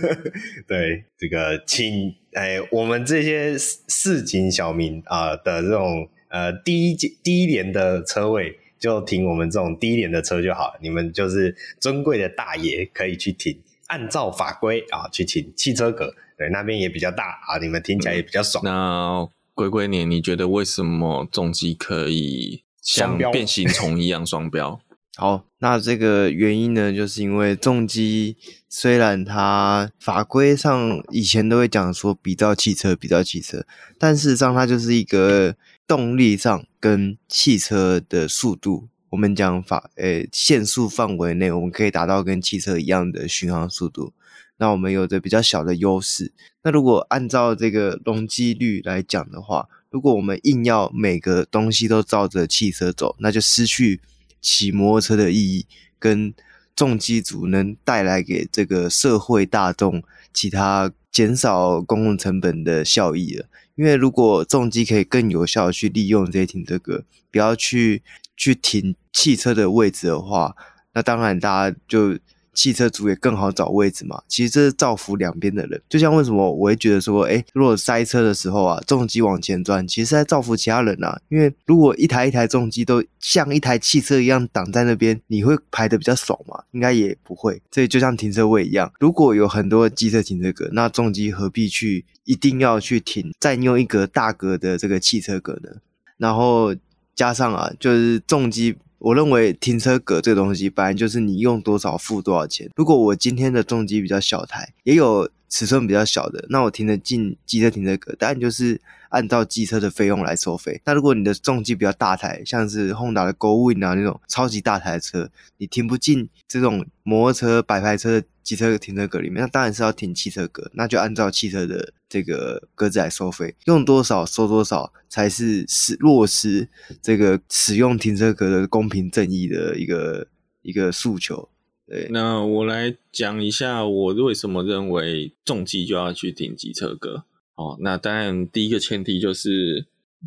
[0.69, 10.79] 对这个，请哎，我们这些市井小民啊、呃、的这种呃低低廉的车位，就停我们这种低廉的车就好了。
[10.83, 16.15] 你们就是尊贵的大爷，可以去停，按照法规啊去停汽车格。
[16.41, 18.65] 对，那边也比较大啊，你们听起来也比较爽。
[18.65, 24.81] 嗯、那龟龟年，你觉得为什么重机可以像变形虫一样双标？
[25.19, 28.39] 好，那这个原因呢，就是因为重机
[28.71, 33.67] 虽然它法规上以前都会讲说比照汽车，比照汽车，
[33.99, 35.55] 但事实上它就是一个
[35.87, 44.15] 动力上跟汽车的速度，我们讲法，诶，限速范围内，我们可以达到跟汽车一样的巡航速度。
[44.61, 46.33] 那我们有着比较小的优势。
[46.63, 54.03] 那如果按照这个容积率来讲的话，如果我们硬要每个东西都照着汽车走，那就失去
[54.43, 55.67] 骑摩托车的意义，
[55.99, 56.35] 跟
[56.77, 60.03] 重机组能带来给这个社会大众
[60.35, 63.47] 其他减少公共成本的效益了。
[63.77, 68.03] 因为如果重机可以更有效的去利用这些停车格，不要去
[68.37, 70.55] 去停汽车的位置的话，
[70.93, 72.19] 那当然大家就。
[72.53, 75.81] 汽车族也更好找位置嘛，其实这是造福两边的人。
[75.89, 81.21] 就像为什么我会觉得说，诶，如果塞车的时候啊，重机往前钻，其实是在造福其他人啊。
[81.29, 86.63] 因为如果一台一台重机都像一台汽车一样挡在那边，你会排得比较爽吗？
[86.73, 87.61] 应该也不会。
[87.71, 95.71] 所以就像停车位一样，如果有很多机车停车格，那重机何必去一定要去停占用一格大格的这个汽车格呢？
[96.19, 96.75] 然后
[97.15, 98.77] 加上啊，就是重机。
[99.01, 102.69] 我认为停车格这个东西，本来就是你用多少付多少钱。
[102.77, 110.81] 如果我今天的重机比较小台，也有尺寸比较小的，那我停得进机车停车格，当然就是按照机车的费用来收费。
[110.85, 126.69] 那如果你的重机比较大台，像是 Honda 的 Go Win 啊那种超级大台的车，你停不进这种摩托车、摆拍车机车停车格里面，那当然是要停汽车格，那就按照汽车的这个格子来收费，用多少收多少，才是实落实
[127.01, 130.27] 这个使用停车格的公平正义的一个
[130.63, 131.49] 一个诉求。
[131.87, 137.25] 对，那我来讲一下我为什么认为重机就要去停机车格。
[137.55, 139.87] 哦，那当然第一个前提就是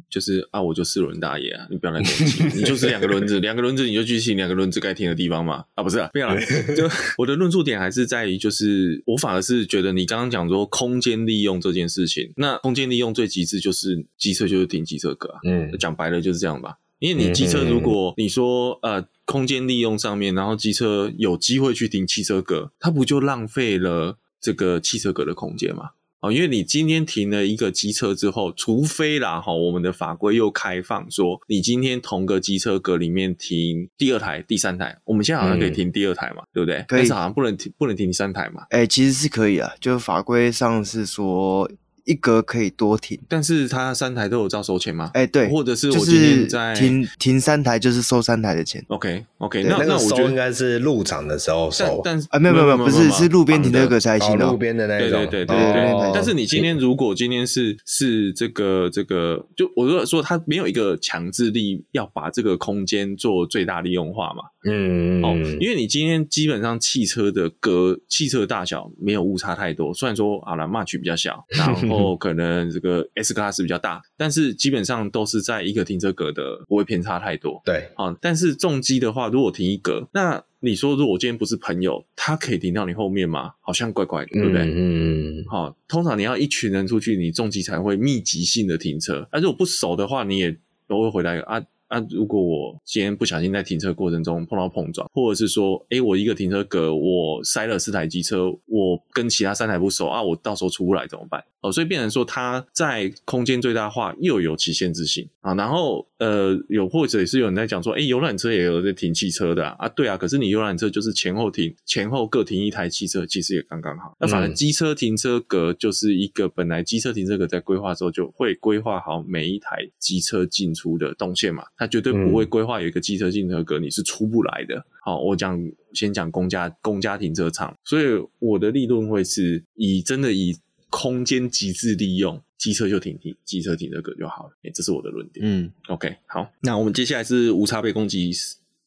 [0.10, 5.66] 就是啊，我就四轮大爷啊，你不要来攻击，你就 是两个轮子，两个轮子你就去停两个轮子该停的地方嘛。
[5.76, 6.42] 啊，不是啊，不要了。
[6.76, 15.40] 就 我的论述点还是在于，就是我反而是觉得你刚刚讲说空间利用这件事情，那空间利用最极致就是机车就是停机车格啊。
[15.46, 16.78] 嗯，讲白了就是这样吧。
[17.00, 19.06] 因为你机车如果你说呃。
[19.26, 25.92] 空间利用上面，然后机车有机会去停汽车格，它不就浪费了这个汽车格的空间吗？
[26.24, 36.78] 哦，因为你今天停了一个机车之后，除非啦哈，我们的法规又开放说，你今天同个机车格里面停第二台、第三台，我们现在好像可以停第二台嘛，嗯、对不对？
[36.88, 38.64] 可以，但是好像不能停，不能停第三台嘛？
[38.70, 41.70] 哎、欸，其实是可以啊，就法规上是说。
[42.06, 45.12] 一格可以多停，但是它三台都有照收钱吗？
[45.14, 48.84] 哎、欸，对，或者是我今天在停停三台就是收三台的钱。
[48.88, 55.10] OK OK，那那我觉得应该是入场的时候收，但是啊没有没有没有，不是是路边停车格才行的，路边的那种。
[55.10, 56.12] 对对对对对。
[56.14, 64.44] 但是你今天如果今天是是这个这个，就我如果说它没有一个强制力要把这个空间做最大利用化嘛。
[64.66, 77.62] 嗯哦，因为你今天基本上汽车的格汽车大小没有误差太多，虽然说好了 March 比较小，然后可能这个 S Class 比较大，但是基本上都是在一个停车格的不会偏差太多。
[77.66, 83.52] 对，啊，但是重机的话，如果停一格，那你说如果我今天不是朋友，他可以停到你后面吗？
[83.62, 84.62] 好像怪怪的，对不对？
[84.64, 91.62] 嗯，好，通常你要一群人出去，你重机才会密集性的停车，而如果不熟的话，你也都会回来啊。
[91.94, 101.44] 那、啊、如果我今天不小心在停车过程中碰到碰撞，或者是说，哎，我一个停车格我塞了四台机车，我跟其他三台不熟啊，我到时候出不来怎么办？
[101.62, 105.54] 哦，所以变成说它在空间最大化又有其限制性啊。
[105.54, 110.18] 然后呃，有或者也是有人在讲说，哎，游览车也有在停汽车的啊，啊，对啊。
[110.18, 114.16] 可是你游览车就是前后停，前后各停一台汽车，其实也刚刚好。
[114.20, 121.64] 那反正机车停车格就是一个本来机车停车格在规划的时候就会规划好每一台机车进出的动线嘛。
[121.84, 124.86] 他绝对不会规划有一个机车停车格，你是出不来的。
[125.02, 125.60] 好，我讲
[125.92, 128.06] 先讲公家公家停车场，所以
[128.40, 130.58] 我的立论会是以真的以
[130.90, 134.52] 空间极致利用，机车就停停机车停车格就好了。
[134.64, 135.46] 哎，这是我的论点。
[135.46, 138.32] 嗯，OK，好，那我们接下来是无差别攻击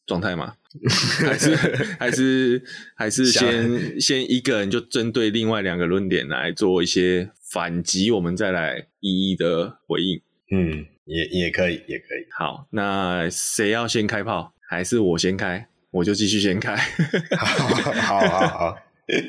[0.07, 0.55] 状态吗？
[1.23, 1.55] 还是
[1.99, 2.63] 还是
[2.95, 10.19] 还是先先一个人就针对另外两个论点来做一些反击，我们再来一一的回应。
[10.49, 10.87] 嗯。
[11.07, 12.27] 也也可以，也可以。
[12.37, 14.53] 好，那谁要先开炮？
[14.69, 15.67] 还是我先开？
[15.89, 16.75] 我就继续先开。
[17.35, 18.77] 好，好，好，好，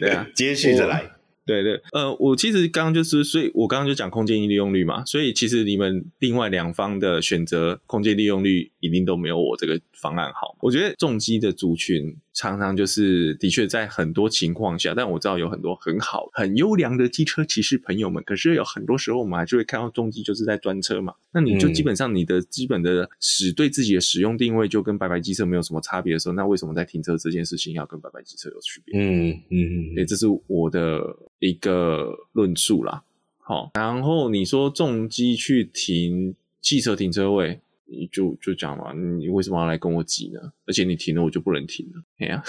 [0.00, 1.12] 对啊，接续着来。
[1.46, 10.58] 对对，呃，我其实刚刚就是，所以我刚刚就讲空间利用率嘛，所以其实你们另外两方的选择空间利用率一定都没有我这个方案好。
[10.60, 28.96] 我觉得重机的族群常常就是的确在很多情况下，但我知道有很多很好、很优良的机车骑士朋友们，可是有很多时候我们还是会看到重机就是在专车嘛，那你就基本上你的基本的使对自己的使用定位就跟白牌机车没有什么差别的时候，那为什么在停车这件事情要跟白牌机车有区别？
[28.96, 31.16] 嗯嗯，对，这是我的。
[31.40, 33.04] 一个论述啦，
[33.38, 40.40] 好，然后你说重机去停汽车停车位，你就就讲嘛，你为什么要来跟我挤呢？
[40.66, 42.42] 而且你停了，我就不能停了，哎呀，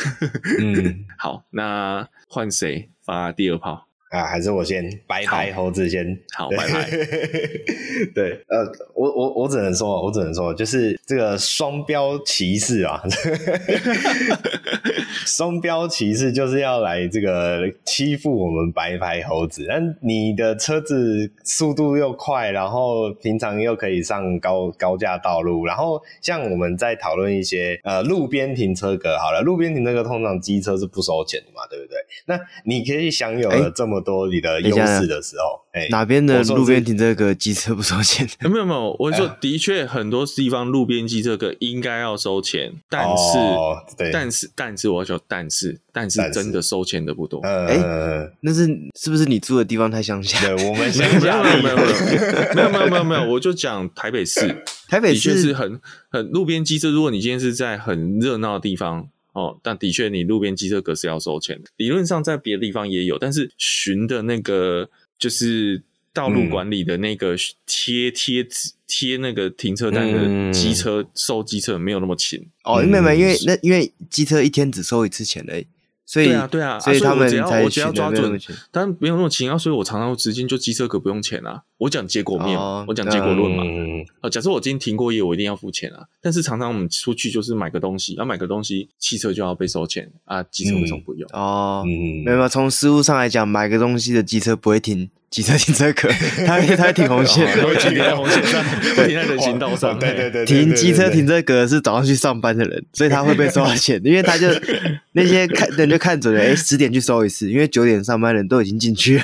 [0.60, 3.89] 嗯， 好，那换谁发第二炮？
[4.10, 6.90] 啊，还是我先白牌猴子先好，拜拜。
[8.16, 13.04] 对，呃，我我我只能说，我只能说，就是这个双标歧视啊，
[15.28, 19.66] 双标歧视就是要来这个欺负我们白牌猴子。
[19.70, 31.98] 但你的车子速度又快，然后平常又可以上高高架道路，然后像我们在讨论一些呃路边停车格，好了，路边停车格通常机车是不收钱的嘛，对不对？
[32.26, 33.99] 那你可以享有了这么。
[34.02, 38.28] 多你的优势的时候，哎，哪边的路边停车个机车不收钱？
[38.42, 43.38] 没有没有，我说的确很多地方路边机车个应该要收钱，但是，
[44.12, 47.40] 但是，但是，我要说，但是，但是真的收钱的不多。
[47.42, 47.78] 哎，
[48.42, 50.40] 那是是不是你住的地方太乡下？
[50.46, 56.90] 对，我们乡下没有没有没有没有没有没有没有，我就讲台北市，台北市是很很路边机车。
[56.90, 59.10] 如果你今天是在很热闹的地方。
[59.34, 61.70] 哦，但的确，你路边机车格是要收钱的。
[61.78, 65.84] 理论上，在别的地方也有，但是巡的那个就是。
[66.12, 67.36] 道路管理的那个
[67.68, 75.68] 贴贴纸贴那个停车单的机车、嗯、收机车没有那么勤哦，没有没有，因为那因为机车一天只收一次钱而已。
[76.08, 78.38] 所以对啊，对啊，所以他们只要我只要抓准，
[78.72, 81.62] 但没有那么勤啊，所以我常常直接就机车可不用钱啊。
[81.80, 83.64] 我讲结果面，哦、我讲结果论嘛。
[83.64, 86.04] 啊、嗯，假设我今天停过夜，我一定要付钱啊。
[86.22, 91.28] 但是常常我们出去就是买个东西，要买个东西，汽车就要被收钱啊，机车为什么不用？
[91.34, 95.10] 嗯、哦，嗯、没有，从实务上来讲，买个东西的机车不会停。
[95.30, 96.10] 机车停车格，
[96.48, 98.64] 他他会停红线，会停在红线上，
[98.98, 100.00] 会停在人行道上。
[100.00, 104.48] 对对对，停机车停车格是早上去上班的人，所以他会被收到钱，因为他就
[105.14, 109.24] 那些看人就看准了，哎，十点去收一次，因为九点上班的人都已经进去了。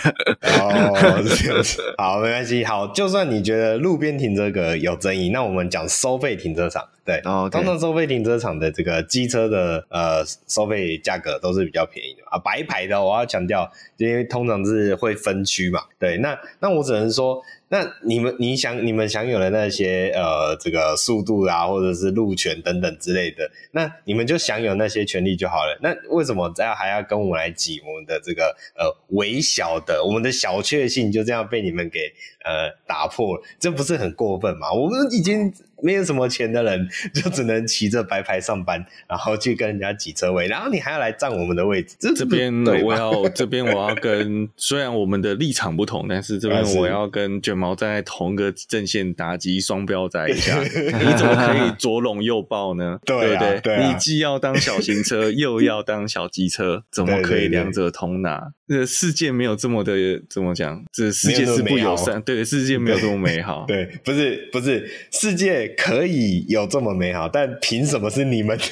[0.62, 1.82] 哦，是这样子。
[1.98, 2.45] 好，没关系。
[2.66, 6.88] 好，就算你觉得路边停车格有争议，那我们讲收费停车场。
[7.04, 12.38] 对，通常.收费停车场的这个机车的呃收费价格都是比较便宜的啊。
[12.40, 15.82] 白牌的我要强调，因为通常是会分区嘛。
[16.00, 17.42] 对，那那我只能说。
[17.76, 25.78] 那你们你想你们享有的那些呃这个速度啊，或者是路权等等之类的，那你们就享有那些权利就好了。
[25.82, 32.00] 那为什么还要还要跟我们来挤我们的这个呃微小的我们的小确幸就这样被你们给
[32.46, 33.44] 呃打破了？
[33.60, 34.72] 这不是很过分吗？
[34.72, 41.96] 我们已经没有什么钱的人，就只能骑着白牌上班，然后去跟人家挤车位，然后你还要来占我们的位置。
[42.00, 53.00] 这这边我要这边我要跟虽然我们的立场不同，但是这边我要跟卷毛站在同个阵线打击双标仔一下， 你怎么可以左拥右抱呢？
[53.06, 53.78] 对不对？
[53.86, 58.54] 你既要当小型车，又要当小机车，怎么可以两者同拿？
[58.68, 59.94] 这世界没有这么的
[60.30, 60.84] 怎么讲？
[60.92, 63.66] 这世界是不友善，对，世界没有这么美好。
[63.68, 68.58] 对，不是不是，世界可以有这么美好，但凭什么是你们？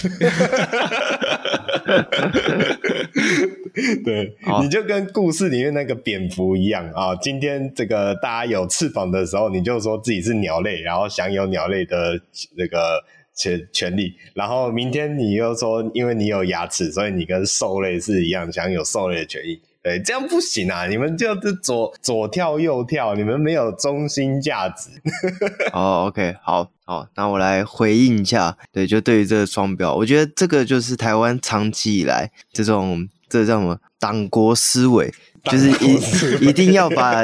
[4.06, 7.16] 对，好你就跟故事里面那个蝙蝠一样啊！
[7.16, 12.20] 今天这个大家有翅膀的时候，你就说自己是鸟类，然后享有鸟类的
[12.56, 13.04] 那个
[13.36, 19.60] 权权利；然后明天你又说，因为你有牙齿，所以你跟兽类是一样，享有兽类的权益。
[19.84, 20.88] 对，这样不行啊！
[20.88, 24.90] 你们就是左左跳右跳，你们没有中心价值。
[25.74, 28.58] 哦、oh,，OK，好好，那我来回应一下。
[28.72, 33.10] 对，就对于这个双标，我觉得这个就是台湾长期以来这种。
[33.30, 35.12] 这叫什么党国思维？
[35.46, 37.24] 就是一一定要把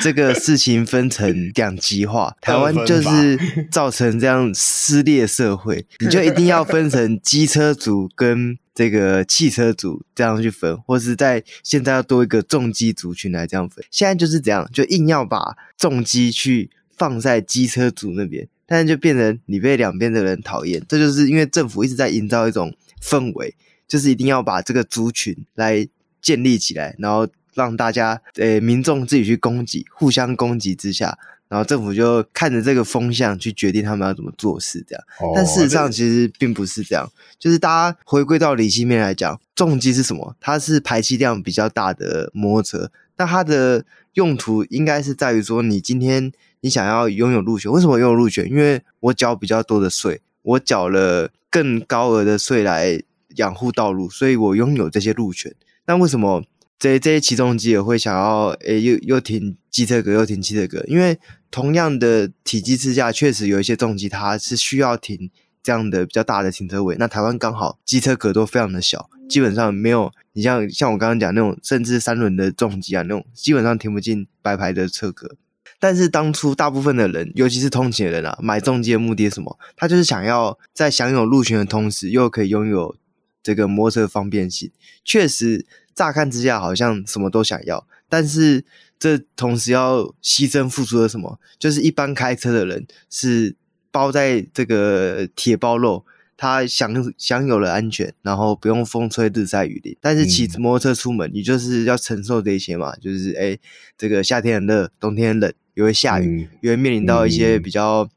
[0.00, 2.34] 这个事情分成两极化。
[2.40, 3.38] 台湾就是
[3.70, 13.84] 造成这样撕裂社会，你就一定要分成机车族跟这个汽车族这样去分，或是在现在要多一个重机族群来这样分。
[13.90, 20.82] 现在就是这样，就硬要把重机去放在机车族那边，但是就变成你被两边的人讨厌。
[20.88, 23.54] 这就是因为政府一直在营造一种氛围。
[23.90, 25.84] 就是一定要把这个族群来
[26.22, 31.18] 建立起来，然后让大家呃、民众自己去攻击，互相攻击之下，
[31.50, 35.04] 然后政府就看着这个风向去决定他们要怎么做事，这样。
[35.18, 40.34] 哦、但事实上其实并不是这样，就是大家回归到理性面来讲，重机是什么？
[40.40, 43.84] 它是排气量比较大的摩托车，那它的
[44.14, 48.48] 用途应该是在于说，你今天你想要拥有路权，为什么拥有路权？
[48.48, 53.02] 因为我缴比较多的税，我缴了更高额的税来。
[53.36, 55.54] 养护道路，所以我拥有这些路权。
[55.86, 56.42] 那为什么
[56.80, 60.82] 这这些起重机也会想要诶又又停机车格又停汽车格？
[60.88, 61.18] 因为
[61.50, 65.30] 同样的体积之下，确实有一些重机它是需要停
[65.62, 66.96] 这样的比较大的停车位。
[66.98, 75.36] 那台湾刚好机车格都非常的小，基本上没有你像像我刚刚讲那种甚至三轮的重机啊，那种基本上停不进白牌的车格。
[75.78, 79.58] 但是当初大部分的人，尤其是通勤的人啊，买重机的目的是什么？
[79.76, 82.96] 他就是想要在享有路权的同时，又可以拥有。
[83.42, 84.70] 这个摩托车方便性
[85.04, 88.64] 确实，乍看之下好像什么都想要，但是
[88.98, 91.40] 这同时要牺牲付出了什么？
[91.58, 93.56] 就是一般开车的人是
[93.90, 96.04] 包在这个铁包肉，
[96.36, 99.96] 他享享有了安全，然后不用风吹日晒雨淋。
[100.00, 103.58] 但是骑摩托车出门，你就是要承受这些嘛，就是哎，
[103.98, 108.08] 这个夏天很热，冬天很冷，又会下雨，又会面临到一些比较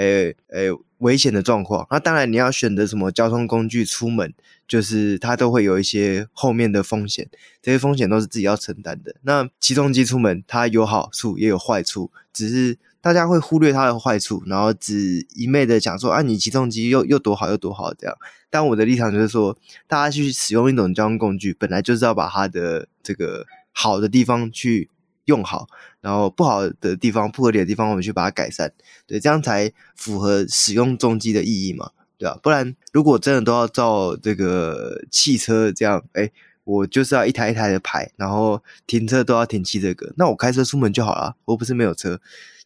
[0.00, 1.86] 诶诶危险的状况。
[1.90, 4.32] 那当然你要选择什么交通工具出门。
[4.70, 7.28] 就是它都会有一些后面的风险，
[7.60, 9.16] 这些风险都是自己要承担的。
[9.22, 18.16] 那骑重机出门，它有好处也有坏处，只是大家会忽略它的坏处，然后只一昧的讲说啊，你骑重机又又多好又多好这样。
[18.48, 19.58] 但我的立场就是说，
[19.88, 24.88] 大家去使用一种交通工具，本来就是要把它的这个好的地方去
[25.30, 25.68] 用好，
[26.00, 28.72] 然后不好的地方、不合理的地方，我们去把它改善，
[29.06, 31.92] 对，这样才符合使用重机的意义嘛。
[32.18, 36.30] 对啊，不然如果真的都要照这个汽车这样，哎，
[36.64, 42.20] 我就是要一台一台的排，然后停车都要停汽车格，那我开车出门就好了，我不是没有车。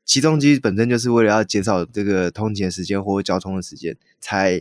[0.04, 4.60] 起重机本身就是为了要减少这个通勤的时间或交通的时间，才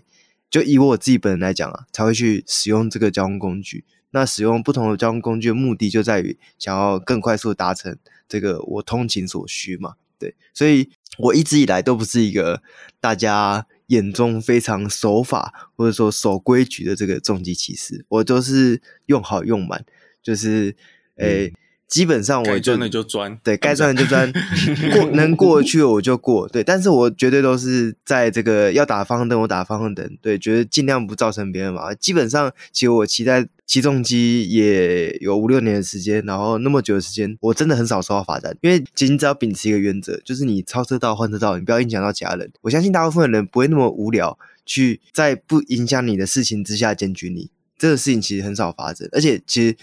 [0.50, 3.84] 就以我自己本人来讲啊，才会去使用这个交通工具。
[4.14, 7.98] 那使用不同的交通工具的目的就在于想要更快速的达成
[8.30, 9.96] 这个我通勤所需嘛。
[10.18, 12.62] 对，所以我一直以来都不是一个
[13.02, 19.84] 大家眼中非常守法或者说守规矩的这个重机骑士，我都是用好用满，
[20.22, 20.76] 就是
[21.18, 21.52] 诶。
[21.86, 24.34] 基本上我就钻的就钻，对，该钻的就钻，
[24.96, 31.94] 过能过去我就过，对，但是我绝对都是在这个要打方向灯我打方向灯，对，觉得尽量不造成别人嘛。
[31.94, 42.52] 基本上，其实我骑在起重机也有五六年的时间，然后那么久的时间，我真的很少收到罚单，因为仅仅只要秉持一个原则，就是你超车道换车道，你不要影响到其他人。
[42.62, 47.50] 我相信大部分的人不会那么无聊，去在不影响你的事情之下检举你。
[47.76, 49.76] 这个事情其实很少发生，而且其实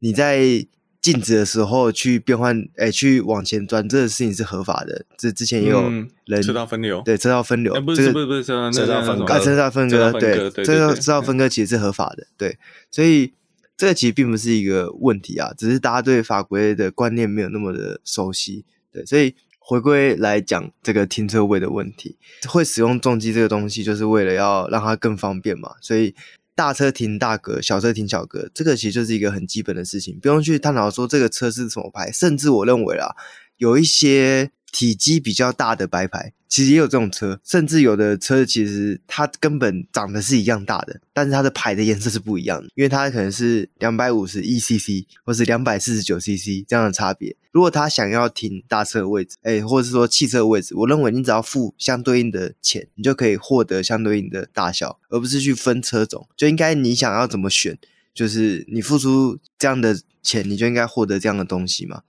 [0.00, 0.66] 你在。
[1.00, 5.06] 静止的时候去变换，哎、欸，去往前转，这个事情是合法的。
[5.16, 12.58] 这之前也有人、嗯、车道分流，对车道分流，欸、不是、这个、不是不是车道，车道分割，车道分割，对，车道车道分割其实是合法的，对，
[12.90, 13.32] 所以
[13.76, 22.16] 这个其实并不是一个问题啊，只是大家对法规的观念没有那么的熟悉，对，所以回归来讲这个停车位的问题，
[22.48, 26.14] 会使用重机这个东西，就是为了要让它更方便嘛，所以。
[26.58, 32.10] 大车停大格，小车停小格，这个其实就是一个很基本的事情，不用去探讨说这个车是什么牌。
[32.10, 33.14] 甚至我认为啊，
[33.58, 36.32] 有一些体积比较大的白牌。
[36.48, 47.36] 其实也有这种车，甚至有的车其实它根本长得是一样大的，但是它的牌的颜色是不一样的，因为它可能是两百五十一 cc 或是两百四十九 cc 这样的差别。
[47.52, 56.26] 如果他想要停大车的位置，哎，或者是说汽车的位置，我认为你只要付相对应的钱，你就可以获得相对应的大小，而不是去分车种。
[56.34, 57.76] 就应该你想要怎么选，
[58.14, 62.02] 就是你付出这样的钱，你就应该获得这样的东西嘛。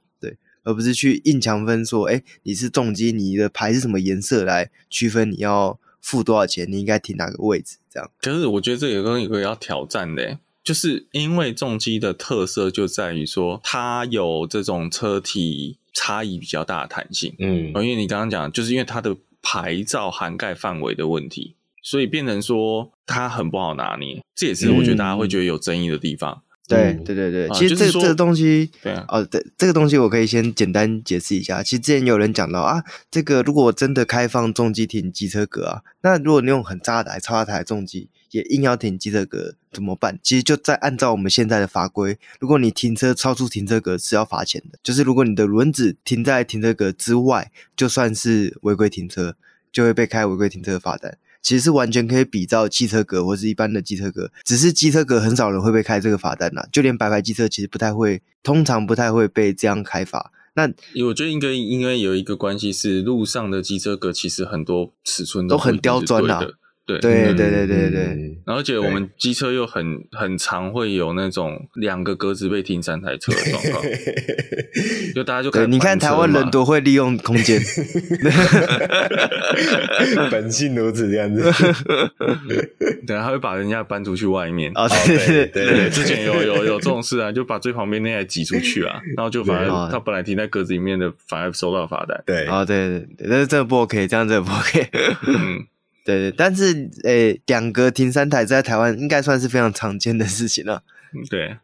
[0.63, 7.77] 而不是去硬强分说，哎，你是重机，你的牌是什么颜色来区分你要付多少钱，你应该停哪个位置？
[7.89, 8.09] 这样。
[8.21, 17.33] 可是我觉得这有个有个要挑战的，就是因为重机的特色就在于说，它有这种车体差异比较大的弹性。
[17.39, 24.21] 嗯，因为你刚刚讲，就是因为它的牌照涵盖范围的问题，所以变成说它很不好拿捏。
[24.35, 26.33] 这也是我觉得大家会觉得有争议的地方。
[26.33, 31.63] 嗯对对对对，其实这这个东西，对啊，哦，对，这个东西我可以先简单解释一下。
[31.63, 40.19] 其实之前有人讲到啊，这个如果真的开放重机停机车格啊，那如果你用很大台、超大台重机也硬要停机车格怎么办？
[40.21, 44.77] 其实就在按照我们现在的法规，如果你停车超出停车格是要罚钱的。
[44.83, 49.35] 就是如果你的轮子停在停车格之外，就算是违规停车，
[49.71, 51.17] 就会被开违规停车的罚单。
[51.41, 60.31] 其实是完全可以比照汽车格或是一般的机车格，只是机车格很少人会被开这个罚单呐，就连白牌机车其实不太会，通常不太会被这样开罚。
[60.55, 60.67] 那
[61.05, 66.41] 我觉得应该应该有一个关系是，路上的机车格其实很多尺寸都很刁钻呐。
[66.97, 73.83] 对对对对对对，而且我们机车又很很常会有那种两个格子被停三台车的状况，
[75.13, 75.67] 就大家就可以。
[75.67, 77.61] 你看台湾人多会利用空间，
[80.31, 81.43] 本性如此这样子。
[83.05, 84.71] 对，他会把人家搬出去外面。
[84.75, 92.21] 哦，对对对对，之前有有有这种事啊，就把最旁边那台挤出去啊，然后就反而他本来停在格子里面的，反而收到罚单。
[92.25, 94.89] 对，啊对对对，但是这个不 OK，这样这个不 OK。
[95.27, 95.65] 嗯。
[96.09, 100.83] 对对，但是诶，两格停三台在台湾应该算是非常常见的事情了。
[101.29, 101.57] 对，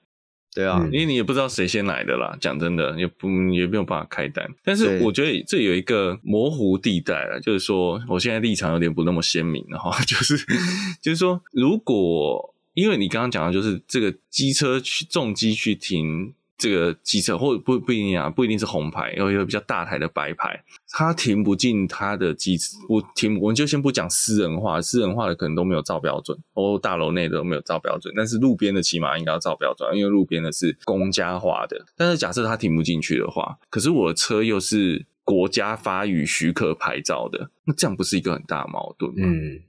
[0.54, 2.38] 对啊，因为你也不知道谁先来的啦。
[2.40, 4.48] 讲真的，也不也没有办法开单。
[4.64, 10.00] 但是我觉得这有一个模糊地带了，就是说我现在立场有点不那么鲜明了哈。
[10.06, 10.38] 就是
[11.02, 16.34] 就是说，如果因为你刚刚讲的就是这个机车去重机去停。
[16.58, 31.86] 这个机车或不不一定啊，不一定是红牌，有一个比较大台的白牌，它停不进它的机车，我停，我们就先不讲私人化，私人化的可能都没有照标准，哦，大楼内的都没有照标准，但是路边的起码应该要照标准，因为路边的是公家化的。
[31.98, 39.28] 但是假设它停不进去的话，可是我的车又是国家发予许可牌照的，那这样不是一个很大的矛盾吗？
[39.28, 39.60] 嗯，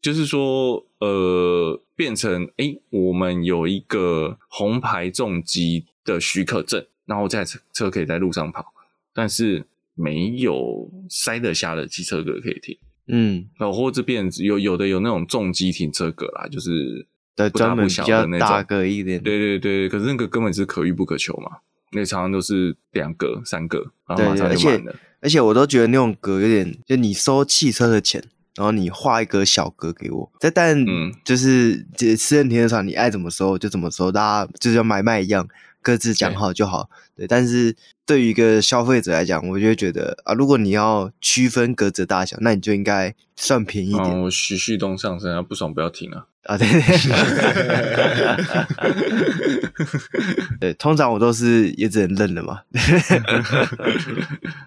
[0.00, 5.84] 就是说，呃，变成诶，我们有一个红牌重机。
[6.04, 8.72] 的许可证，然后这台车可以在路上跑，
[9.14, 12.78] 但是没有塞得下的机车格可以停。
[13.12, 19.20] 嗯，然后或者变有有的有那种重机停车格啦，就是不大不小的那种，大格一点。
[19.20, 21.58] 对对对，可是那个根本是可遇不可求嘛，
[21.92, 24.92] 那常常都是两格、三格，然后马上就满了。
[24.92, 28.22] 而且，而且我都觉得那种格有点，就你收汽车的钱，
[28.54, 30.32] 然后你画一个小格给我。
[30.38, 31.84] 这但嗯，就是
[32.16, 35.48] 私人停车场，你爱怎么收就怎么收，大家就像买卖一样，
[35.82, 36.90] 各自讲好就好。
[37.16, 37.76] 对，对，但是
[38.06, 44.06] 对于一个消费者来讲，我就会觉得啊，如果你要区分格子大小，那你就应该算便宜一点。
[44.06, 46.26] 哦、我徐旭东上升啊，不爽不要停啊。
[46.44, 46.66] 啊，对，
[50.58, 52.62] 对，通常我都是也只能认了嘛。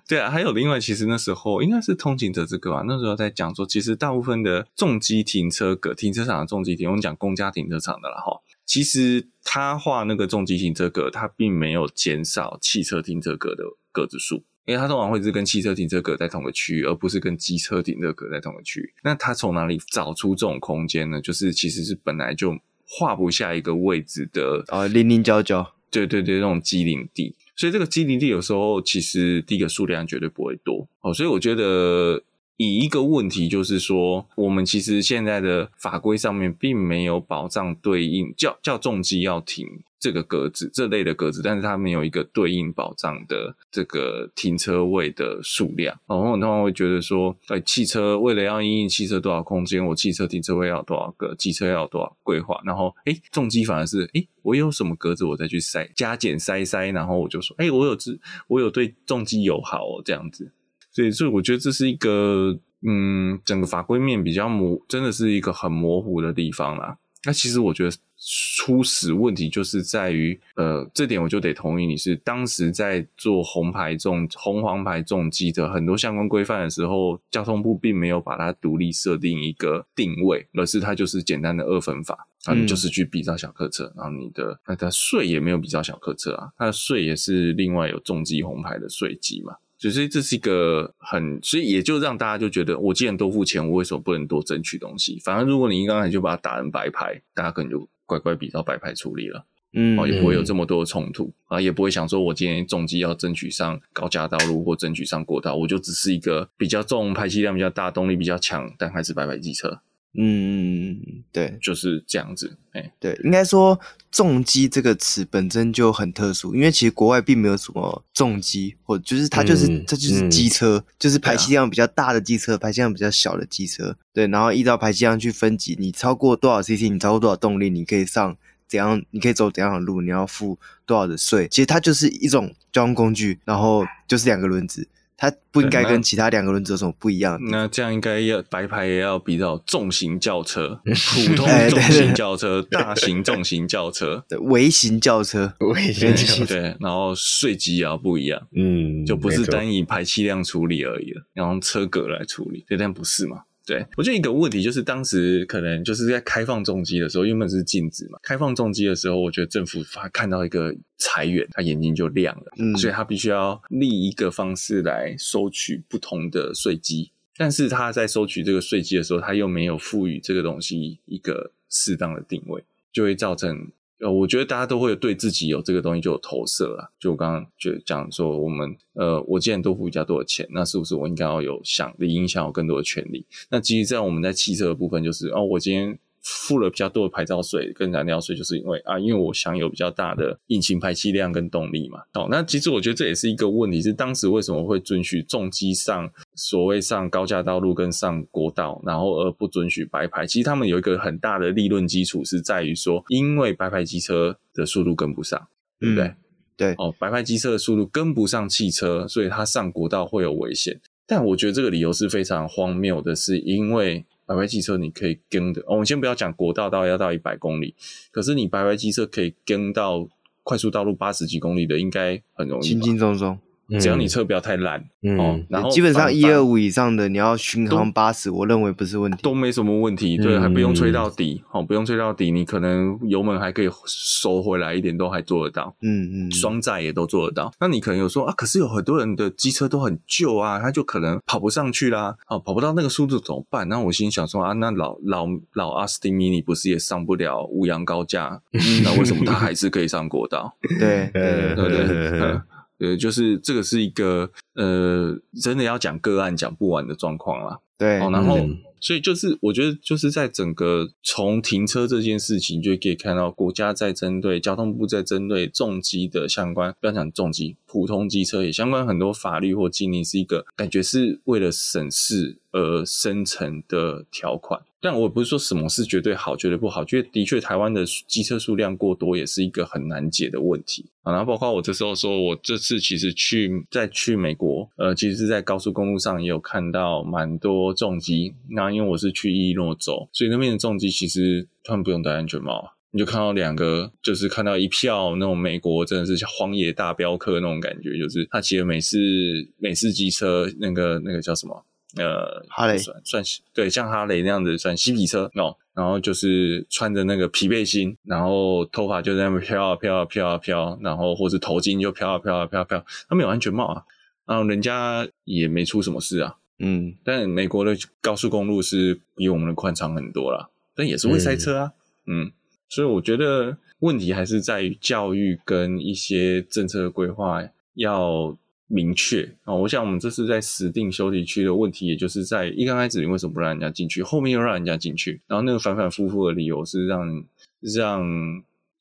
[0.08, 8.40] 对啊，还有另外，其实那时候应该是通勤者之歌吧，那时候在讲说，其实大部分的重机停车格，停车场的重机停，我们讲公家停车场的了哈。
[8.74, 14.44] 其实他画那个重机停车格，他并没有减少汽车停车格的格子数。
[14.66, 18.92] 因为他通常会是跟汽车停车格在同个区域，而不是跟机车停车格在同个区域。
[19.04, 21.22] 那他从哪里找出这种空间呢？
[21.22, 22.58] 就是其实是本来就
[22.88, 25.76] 画不下一个位置的啊，零零角角。
[25.92, 27.36] 对对对，那种机灵地。
[27.56, 31.14] 所以这个机灵地有时候其实第一个数量绝对不会多哦。
[31.14, 32.24] 所以我觉得
[32.58, 39.68] 以一个问题就是说，我们其实现在的法规上面并没有保障对应叫叫重机要停。
[40.00, 45.98] 这个格子这类的格子，但是它没有一个对应保障的这个停车位的数量。
[46.06, 52.62] 然后我通常会觉得说，哎，汽车为了要因应汽车多少空间，我汽车停车位要多少个，机车要多少规划。
[52.66, 56.88] 然后，哎，重机反而是，哎，我有什么格子，我再去塞加减塞塞。
[56.92, 60.52] 然后我就说，哎，我有只我有对重机友好哦，这样子。
[60.94, 66.98] 所以，所以我觉得这是一个，嗯，整个法规面比较模，真的是一个很模糊的地方啦。
[67.26, 67.96] 那其实我觉得。
[68.26, 89.54] 初始问题就是在于，呃，这点我就得同意你是当时在做红牌重红黄牌重机的很多相关规范的时候，交通部并没有把它独立设定一个定位，而是它就是简单的二分法，啊，你就是去比照小客车，然后你的那它税也没有比照小客车啊，它的税也是另外有重机红牌的税基嘛，
[89.90, 95.20] 所以这是一个很，所以也就让大家就觉得，我既然多付钱，我为什么不能多争取东西？
[95.24, 97.88] 反而如果你刚才就把它打成白牌，大家可能就。
[98.06, 109.80] 乖乖比照白牌处理了，嗯，哦，也不会有这么多的冲突啊，也不会想说我今天重机要争取上高架道路或争取上国道，我就只是一个比较重、排气量比较大、动力比较强，但还是白牌机车。
[110.16, 112.56] 嗯嗯，对，就是这样子。
[112.74, 113.80] 哎，对，应该说
[114.12, 123.96] 重机这个词本身就很特殊，因为其实国外并没有什么重机，或就是它就是、嗯、它就是机车，嗯、就是排气量比较大的机车，啊、排气量比较小的机车。
[124.14, 128.38] 对，然后依照排气量去分级，你超过多少 CC，你超过多少动力，你可以上
[128.68, 131.48] 怎样，你可以走怎样的路，你要付多少的税。
[131.48, 134.88] 其实它就是一种交通工具，然后就是两个轮子。
[135.24, 137.40] 它不应该跟其他两个轮子有什么不一样？
[137.50, 153.44] 那这样应该要白牌也要比较重型轿车、 普通重型轿车、大型重型轿车、 微型轿车、微型轿车，对，然后税基也要不一样，嗯，就不是单以排气量处理而已了，要用车格来处理，对，但不是嘛？
[153.66, 158.20] 对，我觉得一个问题就是，当时可能就是在开放重机的时候，原本是禁止嘛。
[158.22, 167.12] 开放重机的时候，我觉得政府他看到一个裁员，他眼睛就亮了，嗯，所以他必须要立一个方式来收取不同的税基。
[167.38, 173.72] 但是他在收取这个税基的时候，他又没有赋予这个东西一个适当的定位，就会造成。
[174.04, 176.92] 呃，我觉得大家都会对自己有这个东西就有投射了。
[177.00, 183.26] 就我刚刚就讲说，我们呃，我既然多付比较多的钱，那是不是我应该要有想理应享有更多的权利？
[183.50, 185.98] 那其实，在我们在汽车的部分，就是哦，我今天。
[186.24, 192.00] 付了比较多的牌照税跟燃料税，就是因为啊，因为我享有比较大的引擎排气量跟动力嘛。
[192.14, 200.26] 哦，那其实我觉得这也是一个问题，是当时为什么会准许重机上所谓上高架道路跟上国道，然后而不准许白牌？
[200.26, 205.48] 其实他们有一个很大的利润基础是在于说，因为白牌机车的速度跟不上，
[205.80, 206.06] 对不对？
[206.06, 206.16] 嗯、
[206.56, 206.74] 对。
[206.78, 210.80] 哦，白牌机车的速度跟不上汽车，所以它上国道会有危险。
[211.06, 214.06] 但我觉得这个理由是非常荒谬的，是因为。
[214.34, 217.76] 白白机车你可以跟的，哦，我们先不要讲国道到要到一百公里，
[218.12, 220.08] 可是你白白机车可以跟到
[220.42, 223.38] 快速道路八十几公里的，应该很容易，轻轻松松。
[223.80, 237.52] 只要你车不要太烂，嗯、哦，然后基本上一二五以上的，你要巡航八十，我认为不是问题，都没什么问题，对，还不用吹到底，好、嗯哦，不用吹到底，你可能油门还可以收回来一点，都还做得到，嗯嗯，双载也都做得到。
[237.60, 243.68] 那你可能有说啊，可是有很多人的机车都很旧啊，他就可能跑不上去啦，哦，跑不到那个速度怎么办？
[243.70, 248.42] 那我心想说啊，那老老老阿斯汀 mini 不是也上不了五羊高架？
[248.84, 250.54] 那为什么他还是可以上国道？
[250.80, 251.88] 对对对
[252.20, 252.42] 对。
[252.84, 257.60] 呃，就是这个是一个呃，真的要讲个案讲不完的状况啦。
[257.78, 274.62] 对，哦，然后、嗯、所以就是我觉得就是在整个从停车这件事情，就可以看到国家在针对交通部在针对重机的相关，不要讲重机，普通机车也相关很多法律或禁令，是一个感觉是为了省事而生成的条款。
[274.80, 281.14] 但我不是说什么是绝对好，绝对不好，觉得的确台湾的机车数量过多也是一个很难解的问题啊。
[281.14, 288.34] 然后包括我这时候说，我这次其实去在去美国，呃，其实是在高速公路上也有看到蛮多重机。
[288.50, 301.64] 那因为我是去伊诺州，所以那边的重机其实他们不用戴安全帽，你就看到两个，就是看到一票那种美国真的是荒野大镖客那种感觉，就是他骑的美式美式机车，那个那个叫什么？
[301.96, 303.24] 呃，哈雷算算
[303.54, 313.84] 对，像哈雷那样子算嬉皮车哦，然后就是穿着那个皮背心，然后头发就在那边飘啊飘啊飘啊飘，然后或是头巾就飘啊飘啊飘啊飘，他没有安全帽啊，
[314.26, 321.74] 然后人家也没出什么事啊，嗯，但美国的高速公路是比我们的宽敞很多啦，但也是会塞车啊，
[322.08, 322.32] 嗯，嗯，
[322.70, 327.44] 所以我觉得问题还是在于教育跟一些政策的规划
[327.76, 328.36] 要。
[328.74, 329.54] 明确啊！
[329.54, 337.24] 我想我们这次在死定休憩区的问题，也就是在一刚开始你为什么不让人家进去，后面又让人家进去，然后那个反反复复的理由是让
[337.62, 338.04] 让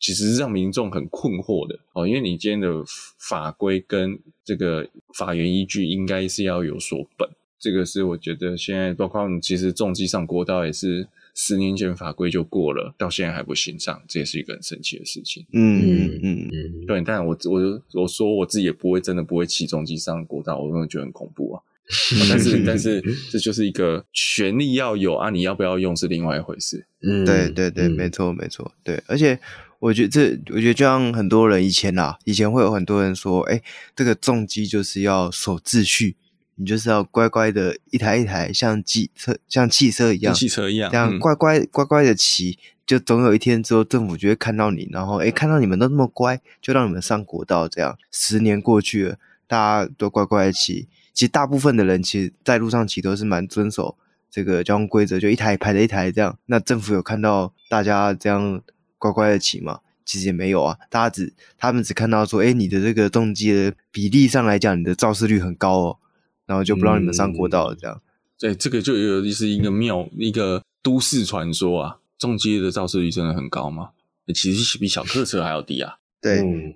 [0.00, 2.82] 其实是让民众很困惑的哦，因为你今天的
[3.18, 7.28] 法规跟这个法源依据应该是要有所本，
[7.58, 11.06] 这个是我觉得现在包括其实重机上国道也是。
[11.34, 15.46] 十年前法规就过了，到现在还不行上，这也是一个很神奇的事情。
[15.52, 17.00] 嗯嗯嗯嗯，对。
[17.02, 21.62] 但我我我说我自己也不会真的不会骑重机上国道，我真的觉得很恐怖啊。
[22.30, 26.86] 但是但是这就是一个权利要有啊，你要不要用是另外一回事。
[27.02, 29.02] 嗯，对对对，没错没错，对。
[29.06, 29.38] 而且
[29.78, 33.60] 我觉得这，我觉得就像很多人以前啦，以前会有很多人说，哎，
[33.96, 36.16] 这个重机就是要守秩序。
[36.56, 47.66] 你就是要乖乖的一台一台像机车、像汽车一样，汽车一样，这样乖乖、嗯、乖乖的骑，就总有一天之后，政府就会看到你，然后诶看到你们都那么乖，就让你们上国道。
[47.66, 50.88] 这样十年过去了，大家都乖乖的骑。
[51.14, 53.96] 其实大部分的人其实在路上骑都是蛮遵守
[54.30, 56.38] 这个交通规则，就一台排着一台这样。
[56.46, 58.62] 那政府有看到大家这样
[58.98, 59.80] 乖乖的骑吗？
[60.04, 65.98] 其实也没有啊，大家只他们只看到说，诶你的这个动机的比例上来讲，你的肇事率很高哦。
[66.52, 67.98] 然后就不让你们上国道了，这样。
[68.38, 71.96] 对、嗯，这个就有是一个庙，一个都市传说啊。
[72.18, 73.88] 重机的肇事率真的很高吗？
[74.34, 75.94] 其实比小客车还要低啊。
[76.20, 76.74] 对，嗯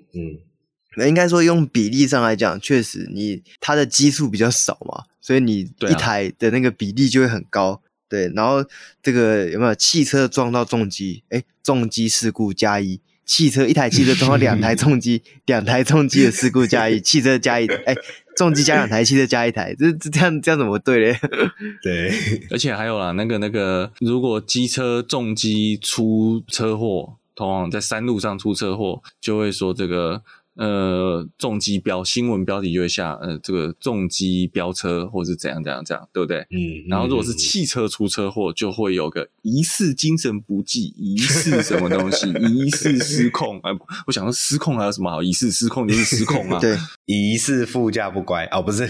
[0.96, 7.82] 嗯，应该说用比例上来讲，确实你它的基数比较少嘛，所以你一台的那个比例就会很高。
[8.08, 8.64] 对，啊、对，然后
[9.02, 11.22] 这个有没有汽车撞到重机？
[11.28, 12.98] 哎，重机事故加一。
[13.24, 17.92] 汽车一台汽车撞到两台 重机，两台重机的事故加一，汽车加一，哎，
[18.37, 21.18] 重机加两台，汽车加一台， 这这这样这样怎么对嘞？
[21.82, 22.11] 对，
[22.51, 30.22] 而且还有啦，那个那个，如果机车重机出车祸，通常在山路上出车祸，就会说这个。
[30.57, 36.38] 呃，重机飙新闻标题就会下，呃，这个重机飙车或是怎样怎样怎样，对不对？
[36.50, 36.88] 嗯。
[36.88, 43.59] 然后如果是汽车出车祸，就会有个疑似精神不济，疑似什么东西，疑似失控。
[43.61, 43.70] 哎，
[44.07, 45.22] 我想说失控还有什么好？
[45.22, 46.59] 疑似失控就是失控啊。
[46.59, 48.88] 对， 疑似副驾不乖哦，不是。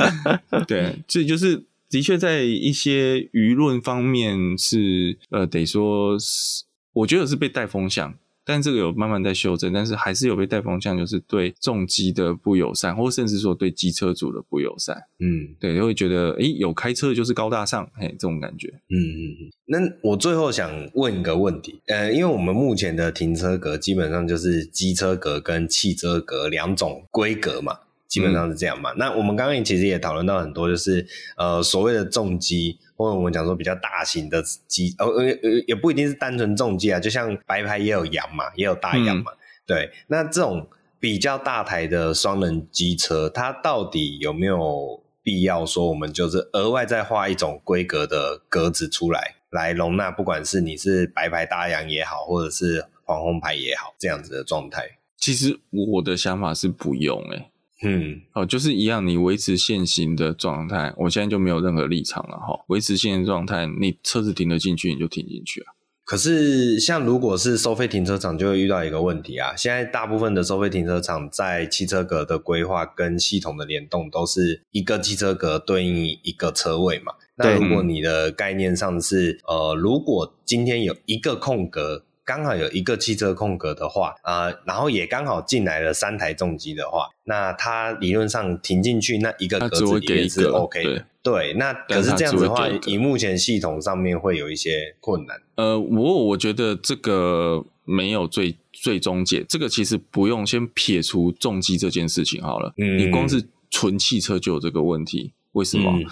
[0.68, 8.14] 对，这就是的确在一些舆论方面是呃，得说是，我觉得是被带风向。
[8.48, 14.96] 但这个有慢慢在修正，但是还是有被带风向，就是对重机的不友善，或甚至说对机车主的不友善。
[15.20, 18.68] 嗯，对，就会觉得，诶，有开车就是高大上，嘿，这种感觉。
[18.88, 19.50] 嗯嗯嗯。
[19.66, 27.76] 那我最后想问一个问题，呃，因为我们目前的停车格基本上就是机车格跟汽车格两种规格嘛，
[28.08, 28.94] 基本上是这样嘛。
[28.94, 32.78] 嗯、那我们刚刚其实也讨论到很多，就是呃所谓的重机。
[32.98, 39.90] 或者我们讲说比较大型的机，呃呃呃，也不一定是单纯重机啊，就像白牌也有羊嘛，也有大羊嘛，嗯、对。
[40.08, 40.68] 那这种
[40.98, 54.98] 比较大台的双人机车，它到底有没有必要说我们就是额外再画一种规格的格子出来，来容纳不管是你是白牌大洋也好，或者是黄红牌也好，这样子的状态？
[55.16, 55.60] 其实
[55.92, 57.50] 我的想法是不用诶、欸
[57.82, 62.64] 嗯，哦，就是一样，你维持现行的状态，我现在就没有任何立场了哈。
[62.68, 65.72] 维持现行状态，你车子停得进去，你就停进去啊。
[66.04, 69.54] 可是，像如果是收费停车场，就会遇到一个问题啊。
[69.54, 77.12] 现在大部分的收费停车场在汽车格的规划跟系统的联动，都是一个汽车格对应一个车位嘛。
[77.36, 82.04] 那如果你的概念上是，呃，如果今天有一个空格。
[82.28, 91.06] 刚好有一个汽车空格的话，呃，然后也刚好进来了三台重机的话，那它理论上停进去那一个格子里面是 OK 的。
[91.22, 95.40] 对，那可是这样子的话，以目前系统上面会有一些困难。
[95.54, 102.74] 呃，我我觉得这个没有最最终解，这个其实不用先撇除重机这件事情好了。
[102.76, 105.90] 嗯，你光是纯汽车就有这个问题，为什么？
[105.98, 106.06] 嗯、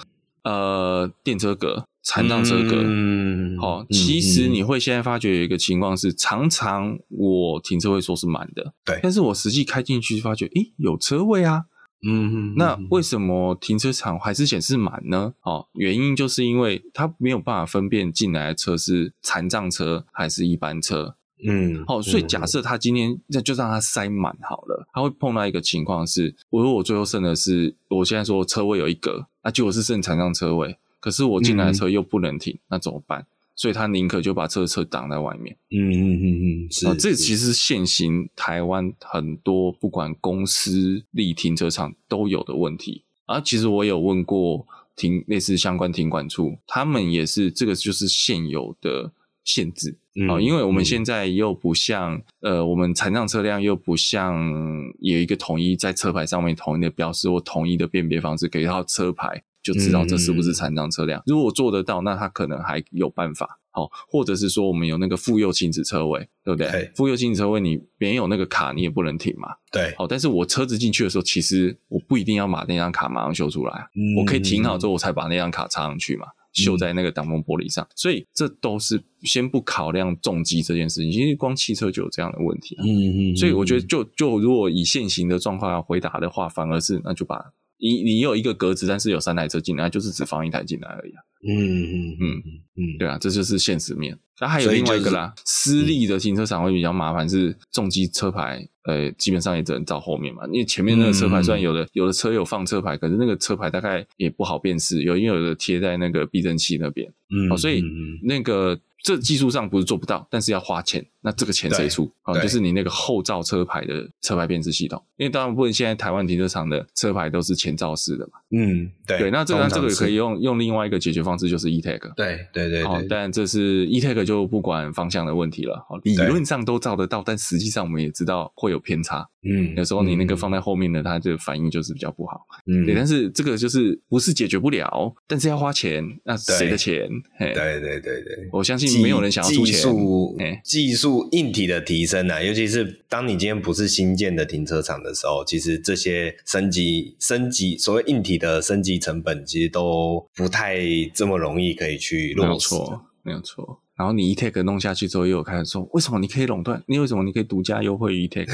[0.46, 11.64] 呃，电车格、残障车格，嗯，好、哦，其实你会现在发觉有一个情况是，常常我停车位说是满的，对，但是我实际开进去发觉，诶，有车位啊。
[12.06, 15.32] 嗯，那为什么停车场还是显示满呢？
[15.42, 21.16] 哦，原因就是因为它没有办法分辨进来的车是残障车还是一般车。
[21.44, 33.26] 嗯，好、哦，所以假设他今天那就让他塞满好了，他会碰到一个情况是，我如果我最后剩的是，我现在说车位有一格，那结果是剩残障车位，可是我进来的车又不能停，嗯、那怎么办？
[33.54, 35.56] 所以他宁可就把车车挡在外面。
[35.70, 36.94] 嗯嗯嗯嗯，是。
[36.96, 43.02] 这其实现行台湾很多不管公司立停车场都有的问题。
[43.24, 49.10] 啊，其实我有问过停类似相关停管处，他们也是这个就是现有的
[49.46, 49.96] 限制。
[50.16, 54.52] 嗯、哦，因为我们现在又不像呃，我们残障车辆又不像
[55.00, 59.42] 有一个统一在车牌上面统一的标识或统一的辨别方式，给到车牌。
[59.62, 61.20] 就知道这是不是残障车辆。
[61.22, 63.58] 嗯、如果做得到，那他可能还有办法。
[63.72, 66.88] 好，或者是说我们有那个妇幼亲子车位，对不对？
[66.94, 69.48] 妇幼亲子车位你没有那个卡，你也不能停嘛。
[69.72, 69.92] 对。
[69.98, 77.84] 好，但是我车子进去的时候，其实我不一定要把那张卡马上修出来，嗯、我可以停好之后，我才把那张卡插上去嘛，秀在那个挡风玻璃上。
[77.84, 82.84] 嗯、所以这都是先不考量重击这件事情，其实光汽车就有这样的问题、啊。
[82.84, 83.32] 嗯嗯。
[83.32, 87.52] 嗯，所以我觉得就，就就如果以现行的状况要回答的话，反而是那就把。
[87.78, 91.22] 你你有一个格子，但是有三台车进来，就是只放一台进来而已啊。
[91.46, 92.42] 嗯嗯嗯
[92.76, 94.18] 嗯，对啊，这就是现实面。
[94.40, 107.82] 那还有另外一个啦，私立的停车场会比较麻烦，是重机车牌，呃，基本上也只能照后面嘛，因为前面那个车牌虽然有的有的车有放车牌，可是那个车牌大概也不好辨识，有因为有的贴在那个避震器那边，嗯，哦，所以
[108.22, 108.78] 那个。
[109.02, 111.04] 这技术上不是做不到，但是要花钱。
[111.20, 112.10] 那这个钱谁出？
[112.22, 115.02] 啊，就是你那个后照车牌的车牌辨识系统。
[115.16, 118.32] 因为大部分现在台湾停车场的车牌都是前照式的嘛。
[118.50, 119.18] 嗯，对。
[119.18, 122.14] 对，那这个那这个也可以用用另外一个解决方式，就是 E-Tag。
[122.14, 122.84] 对对对。
[122.84, 125.84] 好，但这是 E-Tag 就不管方向的问题了。
[125.88, 129.28] 好，理论上都照得到，但实际上我们也知道会有偏差。
[129.48, 132.40] 嗯，有时候你那个放在后面的，它这个反应就是比较不好。
[132.66, 132.94] 嗯，对。
[132.94, 137.08] 但是这个就是不是解决不了，但是要花钱，那谁的钱？
[137.38, 138.48] 对对对对。
[138.52, 139.06] 我相信。
[139.06, 139.74] 没有人想要出钱。
[139.74, 150.80] 技术技术硬体的提升啊，尤其是当你今天不是新建的停车场的时候，其实这些升级、升级，所谓硬体的升级成本，其实都不太
[151.14, 152.48] 这么容易可以去落实。
[152.48, 153.80] 没有错，没有错。
[153.96, 156.82] 然后你 E-Tag 弄下去之后，又有开始说，为什么你可以垄断？
[156.86, 158.46] 你为什么你可以独家优惠 E-Tag？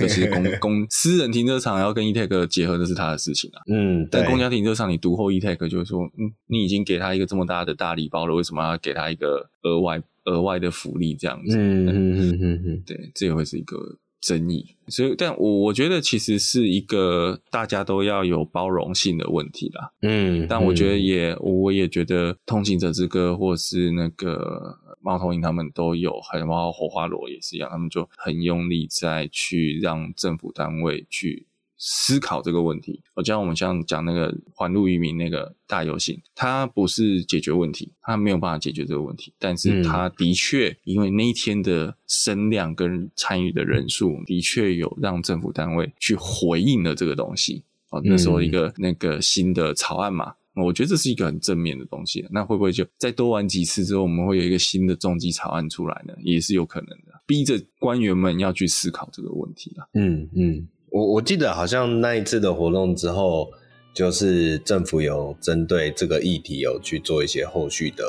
[0.00, 3.62] 就 是公公私人停车场要跟 E-Tag 结合，这是他的事情啊。
[3.70, 11.56] 嗯，但公家停车场你独后 E-Tag，就是说，嗯，你已经给他一个这么大的大礼包了，为什么要给他一个额外额外的福利这样子？
[11.56, 13.76] 嗯嗯嗯嗯嗯，对，这也会是一个
[14.20, 14.74] 争议。
[14.88, 19.92] 所以，但我我觉得其实是一个大家都要有包容性的问题啦。
[20.02, 24.78] 嗯，但我觉得也，我也觉得通行者之歌或是那个。
[25.00, 31.46] 猫头鹰他们都有，还有包括火花罗也是一样，他们就很用力在去让政府单位去
[31.78, 33.00] 思考这个问题。
[33.14, 47.64] 我就像我们像讲那个环路于民那个大游行，它不是解决问题，它没有办法解决这个问题，但是它的确因为那一天的声量跟参与的人数，的确有让政府单位去回应了这个东西。
[47.90, 50.34] 哦，那时候一个那个新的草案嘛。
[50.60, 56.12] 我觉得这是一个很正面的东西，那会不会就再多玩几次之后，我们会有一个新的重击草案出来呢？
[56.24, 59.88] 也是有可能的，逼着官员们要去思考这个问题了。
[59.94, 63.50] 嗯嗯，我我记得好像那一次的活动之后，
[63.92, 68.04] 就是政府有针对这个议题有去做一些后续的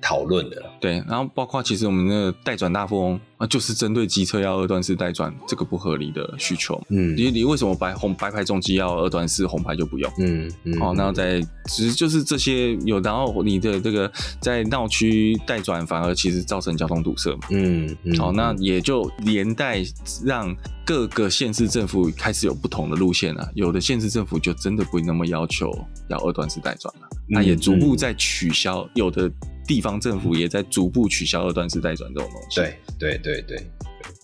[0.00, 0.62] 讨论的。
[0.80, 3.20] 对，然后包括其实我们的代转大富翁。
[3.40, 6.78] 啊，就是针对机车要二段式代转这个不合理的需求。
[6.90, 10.12] 嗯，你你为什么白红白牌重机要二段式，红牌就不用？
[10.18, 10.78] 嗯嗯。
[10.78, 17.48] 好，那在其实就是这些有，然后你的这个在闹区待转反而其实造成交通堵塞嘛。
[17.48, 18.14] 嗯嗯。
[18.18, 19.82] 好，那也就连带
[20.22, 23.50] 让各个县市政府开始有不同的路线了。
[23.54, 25.72] 有的县市政府就真的不会那么要求
[26.10, 28.86] 要二段式待转了，那也逐步在取消。
[28.92, 29.32] 有的
[29.70, 32.56] 地方政府也在逐步取消二段式代转这种东西。
[32.56, 33.40] 对对对。
[33.42, 33.64] 对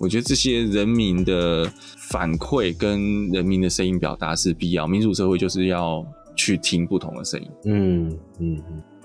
[0.00, 1.70] 我觉得这些人民的
[2.10, 4.88] 反馈跟人民的声音表达是必要。
[4.88, 8.62] 民主社会就是要去听不同的声音，嗯嗯，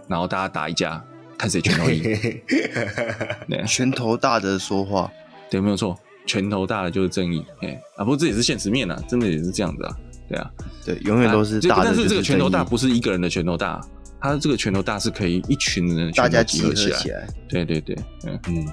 [0.07, 1.05] 然后大家打一架。
[1.37, 2.01] 看谁拳头硬。
[3.47, 5.11] 对，拳头大的说话，
[5.49, 7.45] 对，没有错，拳头大的就是正义。
[7.61, 9.95] 哎，啊，不过这也是现实面啊，真的也是这样子啊。
[10.27, 10.51] 对啊，
[10.85, 11.85] 对，永远都是大的、啊。
[11.85, 13.81] 但是这个拳头大不是一个人的拳头大，
[14.21, 16.99] 他这个拳头大是可以一群人全部集合起来。
[16.99, 17.95] 起来对对对，
[18.25, 18.67] 嗯嗯。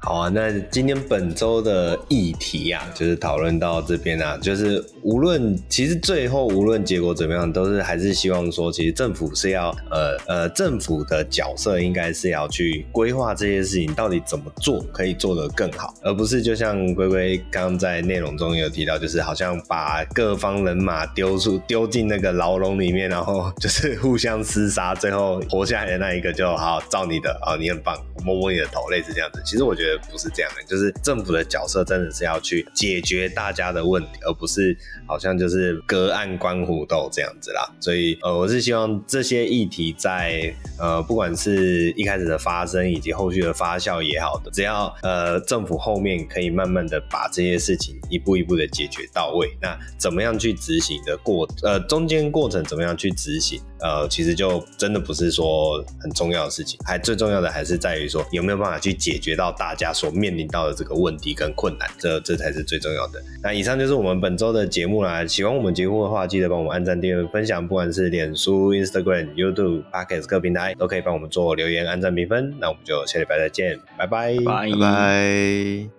[0.00, 27.94] 好啊，那今天本周的议题啊，就是讨论到这边啊，就是无论其实最后无论结果怎么样，都是还是希望说，其实政府是要呃呃，政府的角色应该是要去规划这些事情到底怎么做可以做得更好，而不是就像龟龟刚刚在内容中有提到，就是好像把各方人马丢出丢进那个牢笼里面，然后就是互相厮杀，最后活下来的那一个就好照你的啊，你很棒，
[28.24, 29.42] 摸摸你的头，类似这样子。
[29.44, 29.87] 其实我觉得。
[30.10, 34.76] 不是这样的，就是政府的角色真的是要去解决大家的问题，而不是
[35.06, 37.70] 好像就是隔岸观虎斗这样子啦。
[37.80, 63.22] 所以，呃，我是希望这些议题在呃，不管是一开始的发生以及后续的发酵也好的，只要呃政府后面可以慢慢的把这些事情一步一步的解决到位，那怎么样去执行的过呃中间过程怎么样去执行，呃，其实就真的不是说很重要的事情，还最重要的还是在于说有没有办法去解决到大家所面临到的这个问题跟困难，这这才是最重要的。
[63.42, 65.24] 那以上就是我们本周的节目啦。
[65.24, 72.54] 喜欢我们节目的话，记得帮我们按赞、订阅、分享，不管是脸书、Instagram、YouTube、Podcast 各平台都可以帮我们做留言、按赞、评分。
[72.58, 75.97] 那我们就下礼拜再见，拜拜，拜拜。